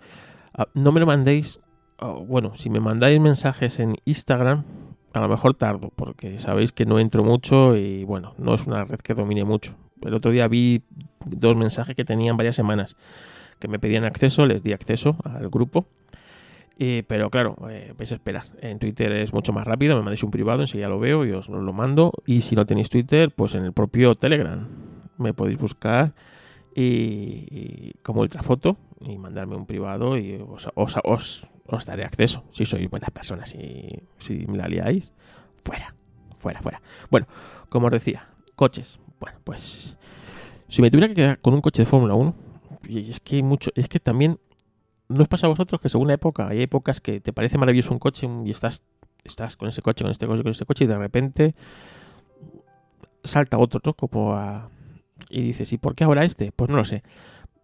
[0.54, 1.62] Ah, no me lo mandéis,
[2.00, 4.64] bueno, si me mandáis mensajes en Instagram,
[5.14, 8.84] a lo mejor tardo, porque sabéis que no entro mucho y bueno, no es una
[8.84, 9.76] red que domine mucho.
[10.02, 10.84] El otro día vi
[11.26, 12.96] dos mensajes que tenían varias semanas
[13.60, 15.88] que me pedían acceso, les di acceso al grupo
[17.08, 18.44] pero claro, eh, vais a esperar.
[18.62, 21.50] En Twitter es mucho más rápido, me mandéis un privado, enseguida lo veo y os
[21.50, 22.12] lo mando.
[22.26, 24.68] Y si no tenéis Twitter, pues en el propio Telegram
[25.18, 26.14] me podéis buscar
[26.76, 31.48] y, como ultrafoto y mandarme un privado y os,
[31.86, 32.44] daré acceso.
[32.52, 35.14] Si sois buenas personas y si me la liáis,
[35.64, 35.96] fuera,
[36.40, 36.82] fuera, fuera.
[37.10, 37.28] Bueno,
[37.70, 39.00] como os decía, coches.
[39.20, 39.98] Bueno, pues
[40.68, 42.36] si me tuviera que quedar con un coche de Fórmula 1,
[42.88, 44.40] y es que mucho, es que también
[45.08, 47.94] ¿No os pasa a vosotros que según la época, hay épocas que te parece maravilloso
[47.94, 48.84] un coche y estás,
[49.24, 51.56] estás con ese coche, con este coche, con ese coche y de repente
[53.24, 53.94] salta otro, ¿no?
[53.94, 54.70] Como a...
[55.30, 56.52] Y dices, ¿y por qué ahora este?
[56.52, 57.04] Pues no lo sé.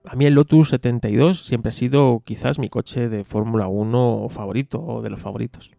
[0.05, 4.81] A mí el Lotus 72 siempre ha sido quizás mi coche de Fórmula 1 favorito
[4.81, 5.71] o de los favoritos.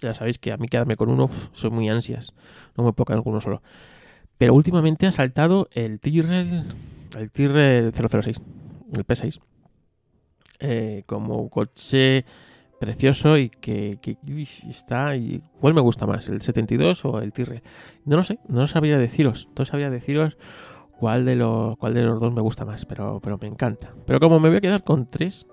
[0.00, 2.32] Ya sabéis que a mí quedarme con uno soy muy ansias.
[2.76, 3.62] No me puedo quedar con uno solo.
[4.38, 6.64] Pero últimamente ha saltado el Tyrrell,
[7.16, 8.40] el Tyrrell 006,
[8.94, 9.40] el P6
[10.64, 12.24] eh, como coche
[12.78, 13.98] precioso y que,
[14.68, 17.62] está y cuál me gusta más el 72 o el Tirre
[18.04, 20.36] no lo sé no sabría deciros no sabría deciros
[21.02, 23.92] cuál de los cuál de los dos me gusta más pero pero me encanta.
[24.06, 25.48] Pero como me voy a quedar con tres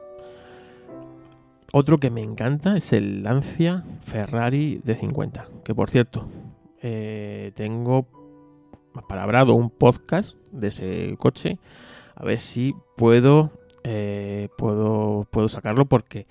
[1.74, 6.30] otro que me encanta es el Lancia Ferrari de 50 que por cierto
[6.84, 8.06] eh, tengo
[9.08, 11.58] palabrado un podcast de ese coche
[12.14, 13.52] a ver si puedo
[13.84, 16.28] eh, puedo, puedo sacarlo porque,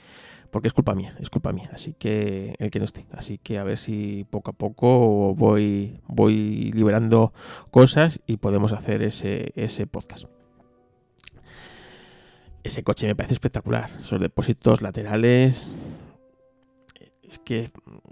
[0.50, 1.70] porque es culpa mía, es culpa mía.
[1.72, 3.06] Así que el que no esté.
[3.12, 7.32] Así que a ver si poco a poco voy, voy liberando
[7.70, 10.26] cosas y podemos hacer ese, ese podcast.
[12.64, 13.90] ese coche me parece espectacular.
[14.00, 15.78] Esos depósitos laterales.
[17.22, 17.70] Es que.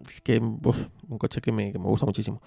[0.09, 0.39] Es que.
[0.39, 2.43] un coche que me, que me gusta muchísimo.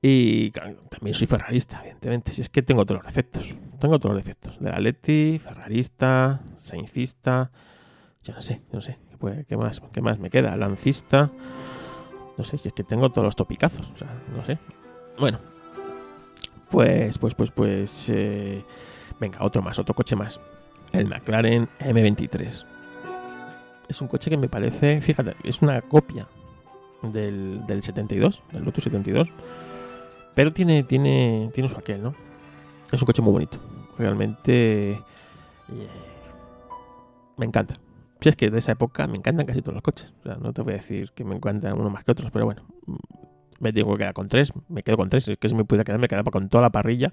[0.00, 2.32] Y también soy ferrarista, evidentemente.
[2.32, 3.48] Si es que tengo todos los defectos.
[3.80, 4.58] Tengo todos los defectos.
[4.60, 7.50] De la Leti, ferrarista, saincista.
[8.22, 8.98] Yo no sé, no sé.
[9.10, 10.56] ¿Qué, puede- qué más, ¿Qué más me queda?
[10.56, 11.30] Lancista.
[12.36, 13.90] No sé si es que tengo todos los topicazos.
[13.94, 14.58] O sea, no sé.
[15.18, 15.38] Bueno.
[16.70, 18.08] Pues, pues, pues, pues.
[18.10, 18.64] eh,
[19.20, 20.40] venga, otro más, otro coche más.
[20.92, 22.64] El McLaren M23.
[23.88, 26.28] Es un coche que me parece, fíjate, es una copia
[27.02, 29.32] del, del 72, del Lotus 72.
[30.34, 32.14] Pero tiene, tiene, tiene su aquel, ¿no?
[32.92, 33.58] Es un coche muy bonito.
[33.96, 35.02] Realmente eh,
[37.38, 37.78] me encanta.
[38.20, 40.12] Si es que de esa época me encantan casi todos los coches.
[40.20, 42.44] O sea, no te voy a decir que me encantan uno más que otros, pero
[42.46, 42.64] bueno.
[42.86, 42.96] mm,
[43.60, 44.52] Me tengo que quedar con tres.
[44.68, 45.28] Me quedo con tres.
[45.28, 47.12] Es que si me pudiera quedar, me quedaba con toda la parrilla.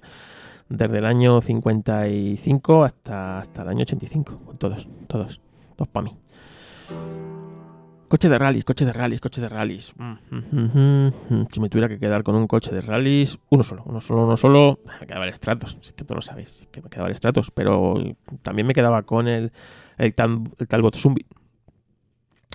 [0.68, 4.38] Desde el año 55 hasta, hasta el año 85.
[4.44, 5.40] Con todos, todos.
[5.76, 6.16] Todos para mí.
[8.08, 9.92] Coche de rallies, coche de rallies, coche de rallies.
[9.96, 11.46] Mm, mm, mm.
[11.50, 14.36] Si me tuviera que quedar con un coche de rallies, uno solo, uno solo, uno
[14.36, 15.76] solo, me quedaba el Stratos.
[15.82, 17.50] Es que todos lo sabéis, que me quedaba el Stratos.
[17.50, 17.94] Pero
[18.42, 19.50] también me quedaba con el,
[19.98, 21.26] el, Tal- el Talbot Zumbi.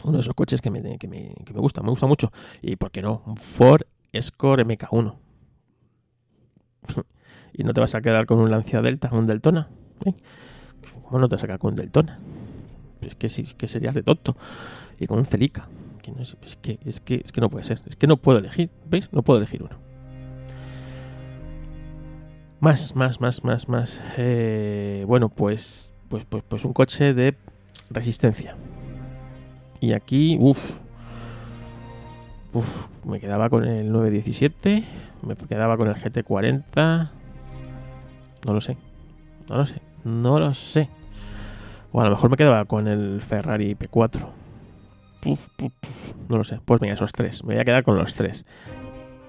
[0.05, 2.31] Uno de esos coches que me, que, me, que me gusta, me gusta mucho.
[2.61, 3.81] Y por qué no, un Ford
[4.13, 5.15] Escort MK1.
[7.53, 9.67] y no te vas a quedar con un Lancia Delta, un Deltona.
[10.05, 10.13] ¿eh?
[11.03, 12.19] ¿Cómo no te vas a quedar con un Deltona?
[13.01, 14.35] Es que sí, es que serías de tonto.
[14.99, 15.67] Y con un Celica.
[16.19, 17.81] Es que, es, que, es que no puede ser.
[17.87, 18.69] Es que no puedo elegir.
[18.89, 19.09] ¿Veis?
[19.11, 19.77] No puedo elegir uno.
[22.59, 24.01] Más, más, más, más, más.
[24.17, 27.35] Eh, bueno, pues, pues, pues, pues un coche de
[27.89, 28.55] resistencia.
[29.79, 30.59] Y aquí, uff.
[32.53, 34.83] Uf, me quedaba con el 917.
[35.23, 37.09] Me quedaba con el GT40.
[38.45, 38.77] No lo sé.
[39.49, 39.81] No lo sé.
[40.03, 40.89] No lo sé.
[41.91, 44.27] O a lo mejor me quedaba con el Ferrari P4.
[45.21, 46.13] Puf, puf, puf.
[46.29, 46.59] No lo sé.
[46.63, 47.43] Pues venga, esos tres.
[47.43, 48.45] Me voy a quedar con los tres.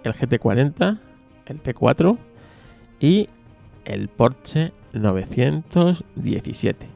[0.04, 0.98] El GT40,
[1.46, 2.16] el P4
[3.00, 3.28] y
[3.84, 6.86] el Porsche 917.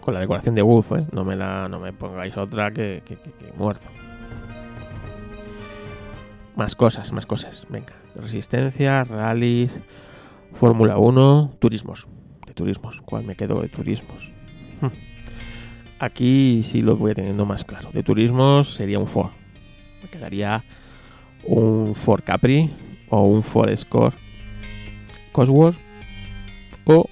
[0.00, 1.06] Con la decoración de Wolf, ¿eh?
[1.12, 3.88] No me, la, no me pongáis otra que, que, que, que muerto.
[6.56, 7.66] Más cosas, más cosas.
[7.68, 7.92] Venga.
[8.14, 9.80] Resistencia, rallies,
[10.54, 12.08] Fórmula 1, turismos.
[12.46, 13.02] De turismos.
[13.02, 14.30] ¿Cuál me quedo de turismos?
[14.80, 15.09] Hmm.
[16.00, 17.90] Aquí sí lo voy teniendo más claro.
[17.92, 19.32] De turismos sería un Ford.
[20.02, 20.64] Me quedaría
[21.44, 22.70] un Ford Capri
[23.10, 24.16] o un Ford Escort
[25.32, 25.76] Cosworth
[26.86, 27.08] o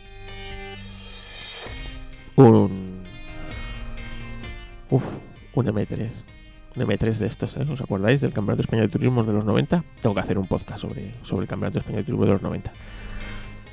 [2.37, 3.03] un
[4.89, 5.05] uf,
[5.53, 6.09] un M3
[6.77, 7.67] un M3 de estos, ¿eh?
[7.69, 9.85] ¿os acordáis del Campeonato Español de Turismo de los 90?
[10.01, 12.73] Tengo que hacer un podcast sobre, sobre el Campeonato Español de Turismo de los 90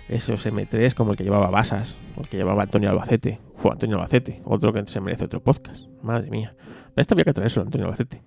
[0.08, 3.40] esos M3 como el que llevaba Basas, o el que llevaba Antonio Albacete.
[3.58, 5.88] Fue Antonio Albacete, otro que se merece otro podcast.
[6.02, 6.54] Madre mía.
[6.96, 8.22] Esta había que traerse Antonio Albacete.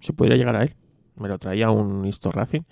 [0.00, 0.74] Si pudiera llegar a él,
[1.16, 2.62] me lo traía un Histo Racing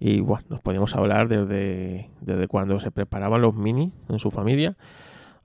[0.00, 4.76] y bueno, nos podíamos hablar desde, desde cuando se preparaban los mini en su familia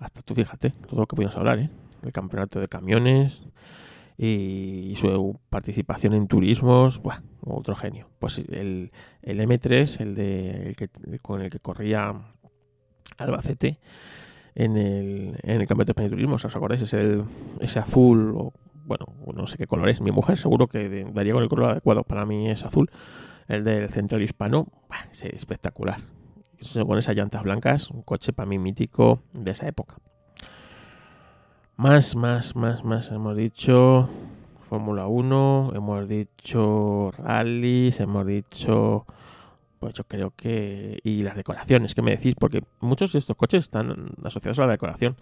[0.04, 1.70] hasta tú fíjate, todo lo que podíamos hablar, ¿eh?
[2.04, 3.42] El campeonato de camiones
[4.18, 8.10] y, y su participación en turismos, buah, otro genio.
[8.20, 8.92] Pues el,
[9.22, 12.14] el M3, el, de, el que, el con el que corría
[13.18, 13.80] Albacete
[14.56, 16.82] en el, en el Campeonato de España de Turismo, ¿os acordáis?
[16.82, 17.24] Es el,
[17.60, 18.54] ese azul, o
[18.86, 20.02] bueno, no sé qué color es.
[20.02, 22.04] Mi mujer seguro que daría con el color adecuado.
[22.04, 22.90] Para mí es azul.
[23.48, 24.68] El del Central Hispano,
[25.12, 26.00] es espectacular.
[26.86, 29.98] Con esas llantas blancas, un coche para mí mítico de esa época.
[31.76, 33.12] Más, más, más, más.
[33.12, 34.10] Hemos dicho
[34.70, 39.06] Fórmula 1, hemos dicho rallies, hemos dicho
[39.84, 40.98] pues yo creo que...
[41.04, 42.36] Y las decoraciones, ¿qué me decís?
[42.40, 45.18] Porque muchos de estos coches están asociados a la decoración.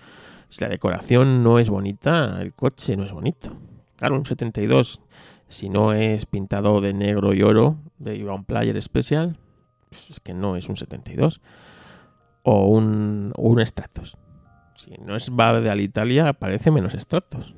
[0.50, 3.58] Si la decoración no es bonita, el coche no es bonito.
[3.96, 5.02] Claro, un 72,
[5.48, 9.36] si no es pintado de negro y oro, de Ivan Player Special,
[9.90, 11.42] pues es que no es un 72.
[12.44, 14.16] O un, o un Stratos.
[14.76, 17.56] Si no es va de Alitalia, parece menos Stratos.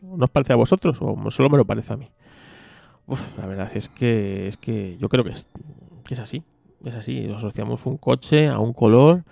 [0.00, 0.98] ¿No os parece a vosotros?
[1.00, 2.06] ¿O solo me lo parece a mí?
[3.06, 5.60] Uf, la verdad es que, es que yo creo que es, que
[6.12, 6.42] es así.
[6.84, 7.32] Es así.
[7.34, 9.24] Asociamos un coche a un color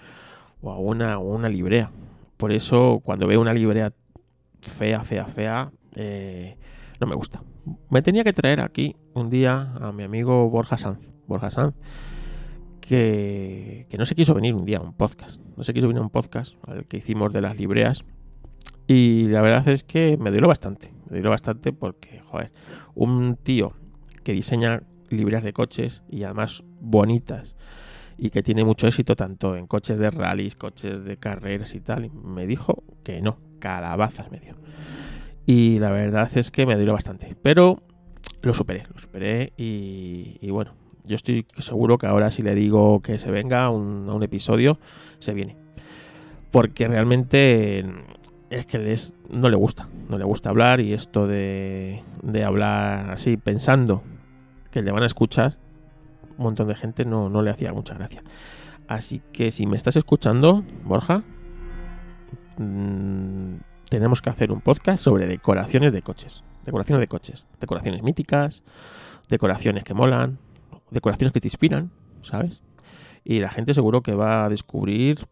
[0.62, 1.90] o a una, una librea.
[2.38, 3.92] Por eso, cuando veo una librea
[4.62, 6.56] fea, fea, fea, eh,
[7.00, 7.42] no me gusta.
[7.90, 11.08] Me tenía que traer aquí un día a mi amigo Borja Sanz.
[11.26, 11.74] Borja Sanz,
[12.80, 15.40] que, que no se quiso venir un día a un podcast.
[15.56, 18.04] No se quiso venir a un podcast al que hicimos de las libreas.
[18.86, 20.92] Y la verdad es que me dolió bastante.
[21.08, 22.52] Me dolió bastante porque, joder,
[22.94, 23.74] un tío
[24.24, 24.82] que diseña
[25.12, 27.54] libreas de coches y además bonitas
[28.18, 32.04] y que tiene mucho éxito tanto en coches de rallies, coches de carreras y tal.
[32.04, 34.56] Y me dijo que no, calabazas me dio.
[35.46, 37.34] Y la verdad es que me dio bastante.
[37.42, 37.82] Pero
[38.42, 43.18] lo superé, lo superé y, bueno, yo estoy seguro que ahora si le digo que
[43.18, 44.78] se venga a un episodio,
[45.18, 45.56] se viene.
[46.50, 47.84] Porque realmente
[48.50, 48.96] es que
[49.36, 54.02] no le gusta, no le gusta hablar y esto de, de hablar así pensando
[54.72, 55.58] que le van a escuchar
[56.36, 58.24] un montón de gente no, no le hacía mucha gracia.
[58.88, 61.22] Así que si me estás escuchando, Borja,
[62.58, 63.56] mmm,
[63.88, 66.42] tenemos que hacer un podcast sobre decoraciones de coches.
[66.64, 67.46] Decoraciones de coches.
[67.60, 68.62] Decoraciones míticas,
[69.28, 70.38] decoraciones que molan,
[70.90, 71.90] decoraciones que te inspiran,
[72.22, 72.62] ¿sabes?
[73.24, 75.26] Y la gente seguro que va a descubrir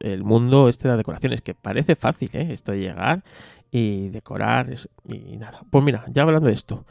[0.00, 2.48] el mundo este de decoraciones, que parece fácil, ¿eh?
[2.50, 3.24] Esto de llegar
[3.70, 4.74] y decorar
[5.08, 5.60] y nada.
[5.68, 6.86] Pues mira, ya hablando de esto,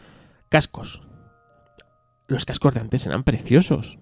[0.49, 1.01] cascos.
[2.27, 3.99] Los cascos de antes eran preciosos.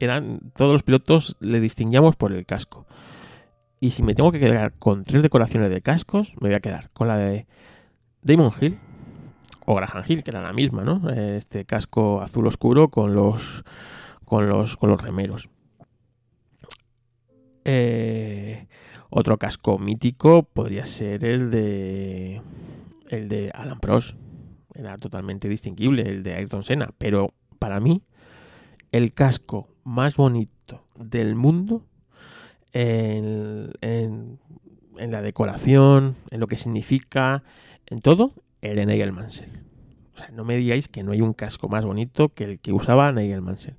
[0.00, 2.86] Eran, todos los pilotos le distinguíamos por el casco.
[3.80, 6.90] Y si me tengo que quedar con tres decoraciones de cascos, me voy a quedar
[6.90, 7.46] con la de
[8.22, 8.78] Damon Hill
[9.66, 11.10] o Graham Hill, que era la misma, ¿no?
[11.10, 13.64] Este casco azul oscuro con los
[14.24, 15.48] con los con los remeros.
[17.64, 18.66] Eh,
[19.10, 22.42] otro casco mítico podría ser el de
[23.10, 24.16] el de Alan Prost.
[24.78, 26.90] Era totalmente distinguible, el de Ayrton Senna.
[26.96, 28.02] Pero para mí,
[28.92, 31.84] el casco más bonito del mundo
[32.72, 33.72] en,
[34.96, 37.42] la decoración, en lo que significa,
[37.86, 38.30] en todo,
[38.62, 39.50] el de Nigel Mansell.
[40.14, 42.72] O sea, no me digáis que no hay un casco más bonito que el que
[42.72, 43.76] usaba Nigel Mansell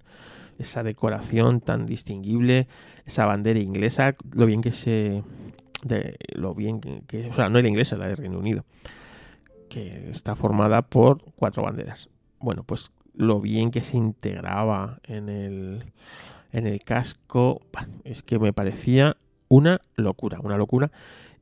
[0.59, 2.67] esa decoración tan distinguible,
[3.05, 5.23] esa bandera inglesa, lo bien que se...
[6.35, 8.65] Lo bien que, o sea, no la inglesa, la de Reino Unido,
[9.69, 12.09] que está formada por cuatro banderas.
[12.39, 15.93] Bueno, pues lo bien que se integraba en el,
[16.51, 17.61] en el casco,
[18.03, 19.17] es que me parecía
[19.47, 20.91] una locura, una locura.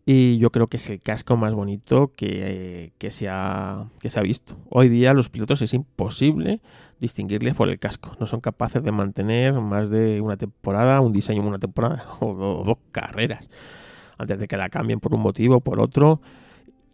[0.09, 4.23] Y yo creo que es el casco más bonito que, se ha, que se ha
[4.23, 4.55] visto.
[4.69, 6.61] Hoy día los pilotos es imposible
[7.01, 8.11] distinguirles por el casco.
[8.17, 12.33] No son capaces de mantener más de una temporada, un diseño en una temporada o
[12.63, 13.49] dos, carreras.
[14.17, 16.21] Antes de que la cambien por un motivo o por otro.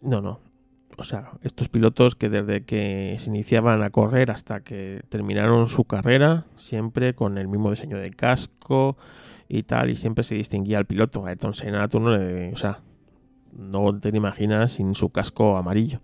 [0.02, 0.40] No, no.
[0.96, 5.84] O sea, estos pilotos que desde que se iniciaban a correr hasta que terminaron su
[5.84, 8.96] carrera, siempre con el mismo diseño de casco
[9.48, 11.26] y tal, y siempre se distinguía al piloto.
[11.26, 12.12] Ayrton Senna, tú no.
[12.52, 12.80] O sea,
[13.52, 16.00] no te lo imaginas sin su casco amarillo.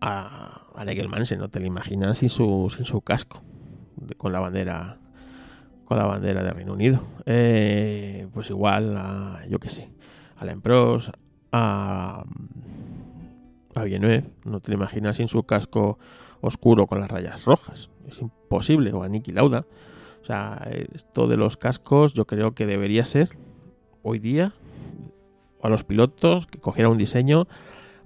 [0.00, 3.42] A, a Nigel Mansell no te lo imaginas sin su, sin su casco.
[4.16, 4.98] con la bandera
[5.90, 7.02] con la bandera de Reino Unido.
[7.26, 9.90] Eh, pues igual a, yo qué sé,
[10.36, 11.10] a la Empros,
[11.50, 12.24] a, a
[13.74, 15.98] Villeneuve, no te lo imaginas sin su casco
[16.40, 17.90] oscuro con las rayas rojas.
[18.08, 18.92] Es imposible.
[18.92, 19.66] O a Niki Lauda.
[20.22, 23.36] O sea, esto de los cascos yo creo que debería ser
[24.02, 24.52] hoy día
[25.62, 27.46] a los pilotos que cogieran un diseño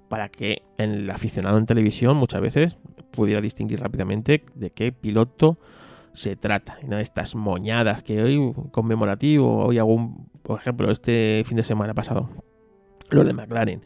[0.09, 2.79] para que el aficionado en televisión muchas veces
[3.11, 5.59] pudiera distinguir rápidamente de qué piloto
[6.13, 6.79] se trata.
[6.83, 12.29] Y estas moñadas que hoy conmemorativo, hoy hago por ejemplo, este fin de semana pasado,
[13.09, 13.83] los de McLaren,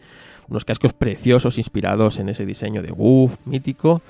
[0.48, 4.02] unos cascos preciosos inspirados en ese diseño de Woof mítico,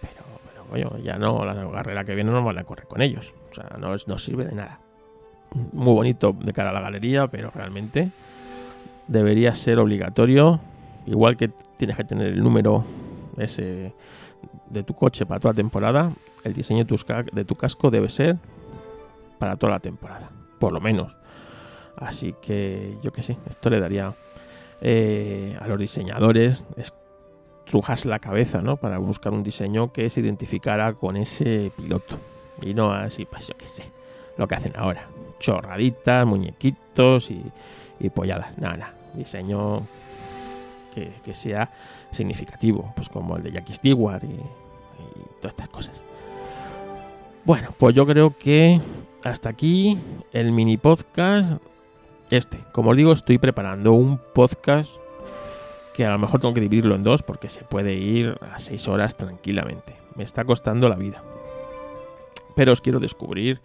[0.00, 3.32] pero, ya no, la carrera que viene no van a correr con ellos.
[3.50, 4.80] O sea, no, no sirve de nada.
[5.72, 8.10] Muy bonito de cara a la galería, pero realmente
[9.08, 10.60] debería ser obligatorio,
[11.06, 12.84] igual que tienes que tener el número
[13.36, 13.92] ese
[14.70, 16.12] de tu coche para toda la temporada,
[16.44, 18.38] el diseño de tu, casco debe ser
[19.38, 21.14] para toda la temporada, por lo menos.
[21.96, 24.14] Así que yo que sé, esto le daría
[24.80, 28.76] eh, a los diseñadores estrujarse la cabeza, ¿no?
[28.76, 32.18] Para buscar un diseño que se identificara con ese piloto.
[32.62, 33.84] Y no así, pues yo que sé,
[34.36, 35.08] lo que hacen ahora.
[35.38, 37.42] Chorraditas, muñequitos y,
[37.98, 38.58] y polladas.
[38.58, 39.86] Nada, nada diseño
[40.94, 41.70] que, sea
[42.10, 44.36] significativo, pues como el de Jackie Stewart y,
[45.40, 45.94] todas estas cosas.
[47.44, 48.78] Bueno, pues yo creo que
[49.24, 49.96] hasta aquí
[50.32, 51.62] el mini podcast.
[52.30, 54.92] Este, como os digo, estoy preparando un podcast
[55.94, 58.86] que a lo mejor tengo que dividirlo en dos porque se puede ir a seis
[58.86, 59.96] horas tranquilamente.
[60.14, 61.22] Me está costando la vida.
[62.54, 63.60] Pero os quiero descubrir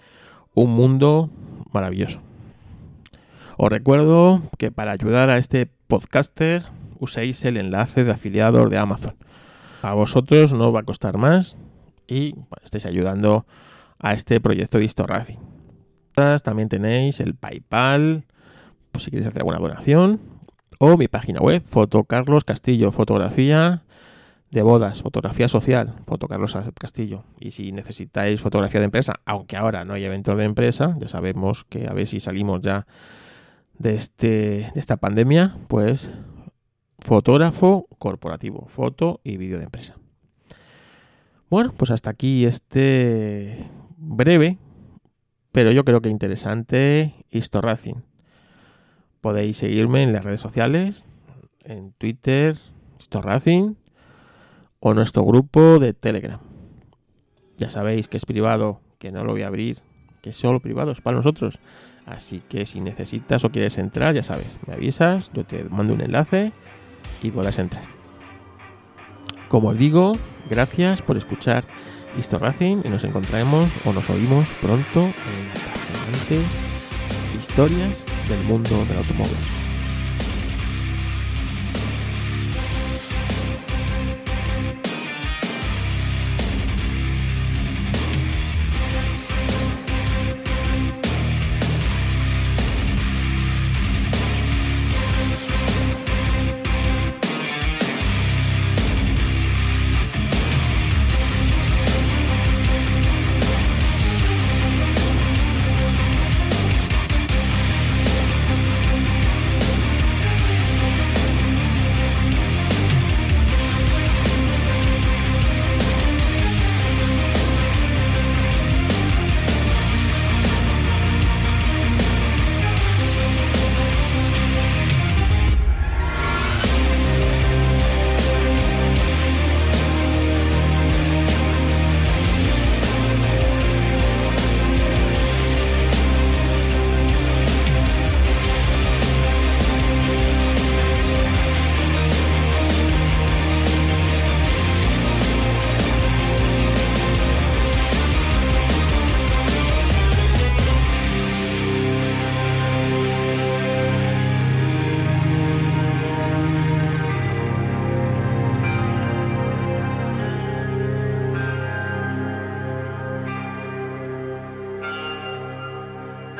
[0.55, 1.29] un mundo
[1.71, 2.19] maravilloso.
[3.57, 6.63] Os recuerdo que para ayudar a este podcaster
[6.99, 9.15] uséis el enlace de afiliados de Amazon.
[9.81, 11.55] A vosotros no os va a costar más
[12.07, 13.45] y estáis ayudando
[13.99, 15.37] a este proyecto de Racing.
[16.43, 18.24] También tenéis el PayPal,
[18.95, 20.21] por si queréis hacer alguna donación,
[20.79, 23.83] o mi página web, Foto Carlos Castillo Fotografía
[24.51, 27.25] de bodas, fotografía social, foto Carlos Castillo.
[27.37, 31.65] Y si necesitáis fotografía de empresa, aunque ahora no hay eventos de empresa, ya sabemos
[31.65, 32.87] que a ver si salimos ya
[33.77, 34.27] de, este,
[34.73, 36.13] de esta pandemia, pues
[36.99, 39.95] fotógrafo corporativo, foto y vídeo de empresa.
[41.49, 44.57] Bueno, pues hasta aquí este breve,
[45.51, 48.14] pero yo creo que interesante Racing.
[49.25, 51.03] Podéis seguirme en las redes sociales,
[51.63, 52.55] en Twitter,
[53.11, 53.73] Racing,
[54.79, 56.39] o nuestro grupo de Telegram.
[57.57, 59.79] Ya sabéis que es privado, que no lo voy a abrir,
[60.21, 61.57] que es solo privado, es para nosotros.
[62.05, 66.01] Así que si necesitas o quieres entrar, ya sabes, me avisas, yo te mando un
[66.01, 66.51] enlace
[67.23, 67.85] y podrás entrar.
[69.49, 70.11] Como os digo,
[70.51, 71.65] gracias por escuchar
[72.15, 76.45] Histo y nos encontraremos o nos oímos pronto en apasionantes
[77.35, 79.64] historias del mundo del automóvil.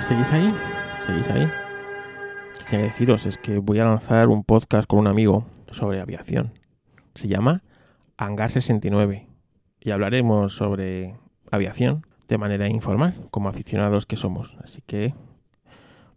[0.08, 0.53] ¿Seguís ahí?
[1.03, 1.51] ¿Seguís ahí?
[2.70, 6.53] Quiero deciros, es que voy a lanzar un podcast con un amigo sobre aviación.
[7.16, 7.64] Se llama
[8.16, 9.28] Hangar 69
[9.80, 11.16] y hablaremos sobre
[11.49, 14.56] aviación de manera informal, como aficionados que somos.
[14.64, 15.16] Así que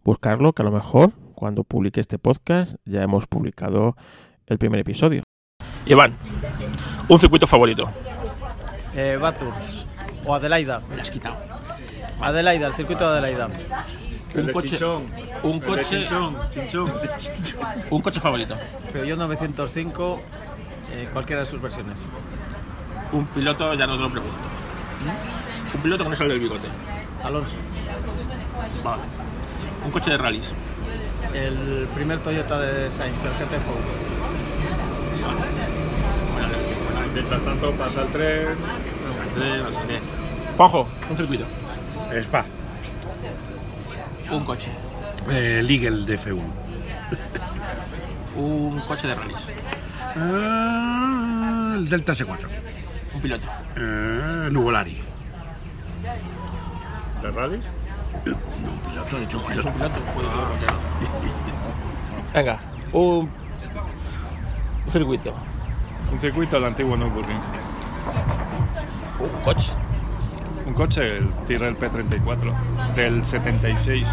[0.05, 3.97] buscarlo, que a lo mejor cuando publique este podcast ya hemos publicado
[4.47, 5.22] el primer episodio.
[5.86, 6.14] Iván,
[7.09, 7.89] un circuito favorito.
[8.95, 9.86] Eh, Bathurst
[10.26, 10.80] o Adelaida.
[10.91, 11.36] Me lo has quitado.
[12.21, 13.49] Adelaida, el circuito de Adelaida.
[14.35, 14.85] Un coche,
[15.43, 16.05] un coche,
[17.91, 18.57] un coche favorito.
[18.93, 20.21] Peugeot 905,
[20.93, 22.05] eh, cualquiera de sus versiones.
[23.12, 24.37] Un piloto, ya no te lo pregunto.
[25.75, 26.69] Un piloto con eso del bigote.
[27.25, 27.57] Alonso,
[28.85, 29.03] Vale.
[29.85, 30.53] Un coche de rallies.
[31.33, 34.19] el primer Toyota de Sainz, el GT4.
[37.14, 38.49] Mientras tanto pasa el tren.
[40.57, 41.45] Juanjo, un circuito.
[42.23, 42.45] Spa,
[44.31, 44.71] Un coche.
[45.31, 46.43] eh, Legal de F1.
[48.37, 49.49] Un coche de rallies.
[50.17, 52.47] Ah, el Delta S4.
[53.15, 53.49] Un piloto.
[53.77, 54.99] Eh, Nuvolari.
[57.23, 57.73] ¿De rallies?
[58.25, 58.37] No,
[58.71, 59.69] un piloto, de hecho un piloto.
[59.69, 59.75] un.
[62.35, 62.59] Venga,
[62.93, 63.31] un,
[64.87, 65.35] un circuito.
[66.13, 67.41] Un circuito del antiguo Nürburgring.
[69.21, 69.71] Un coche.
[70.69, 74.07] Un coche, el Tyrrell P34, del 76.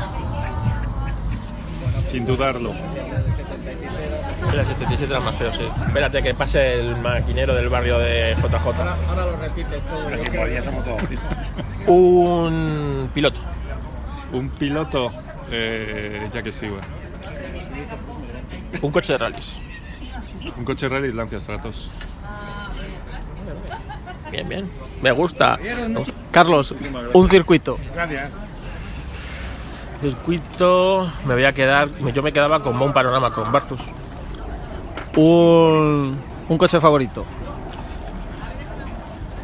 [2.05, 2.71] Sin dudarlo.
[4.53, 5.67] El 77 era más feo, sí.
[5.85, 8.55] Espérate que pase el maquinero del barrio de JJ.
[8.55, 10.07] Ahora lo repites todo.
[10.07, 11.25] Así como ya somos todos primos.
[11.87, 13.41] Un piloto.
[14.31, 15.11] Un piloto,
[15.51, 16.85] eh, Jack Stewart.
[18.81, 19.57] Un coche de rallies.
[20.57, 21.91] Un coche rally Lancia Stratos.
[24.31, 24.69] Bien, bien.
[25.01, 25.59] Me gusta.
[26.35, 26.75] Carlos,
[27.13, 27.77] un circuito.
[27.93, 28.29] Gracias.
[30.01, 31.09] Circuito.
[31.25, 31.87] Me voy a quedar.
[32.13, 33.79] Yo me quedaba con un panorama con Barzus.
[35.15, 36.19] Un.
[36.49, 37.25] Un coche favorito.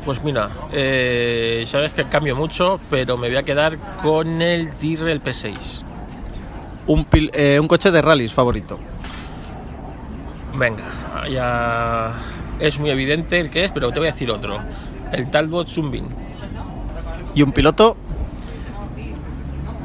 [0.03, 5.23] Pues mira, eh, sabes que cambio mucho, pero me voy a quedar con el Tyrrell
[5.23, 5.83] P6.
[6.87, 8.77] Un, pil- eh, un coche de rallies favorito.
[10.57, 10.83] Venga,
[11.31, 12.11] ya
[12.59, 14.59] es muy evidente el que es, pero te voy a decir otro.
[15.13, 16.05] El Talbot Sunbeam.
[17.33, 17.95] Y un piloto.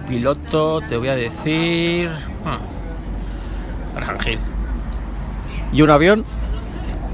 [0.08, 2.10] Piloto, te voy a decir.
[3.94, 4.38] Arhangel.
[5.72, 6.24] Y un avión.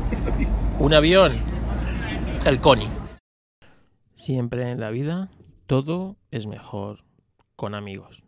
[0.78, 1.33] Un avión.
[2.45, 2.89] El Coni.
[4.14, 5.30] Siempre en la vida
[5.66, 7.05] todo es mejor
[7.57, 8.22] con amigos.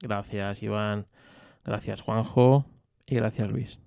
[0.00, 1.06] Gracias Iván,
[1.64, 2.66] gracias Juanjo
[3.06, 3.78] y gracias Luis.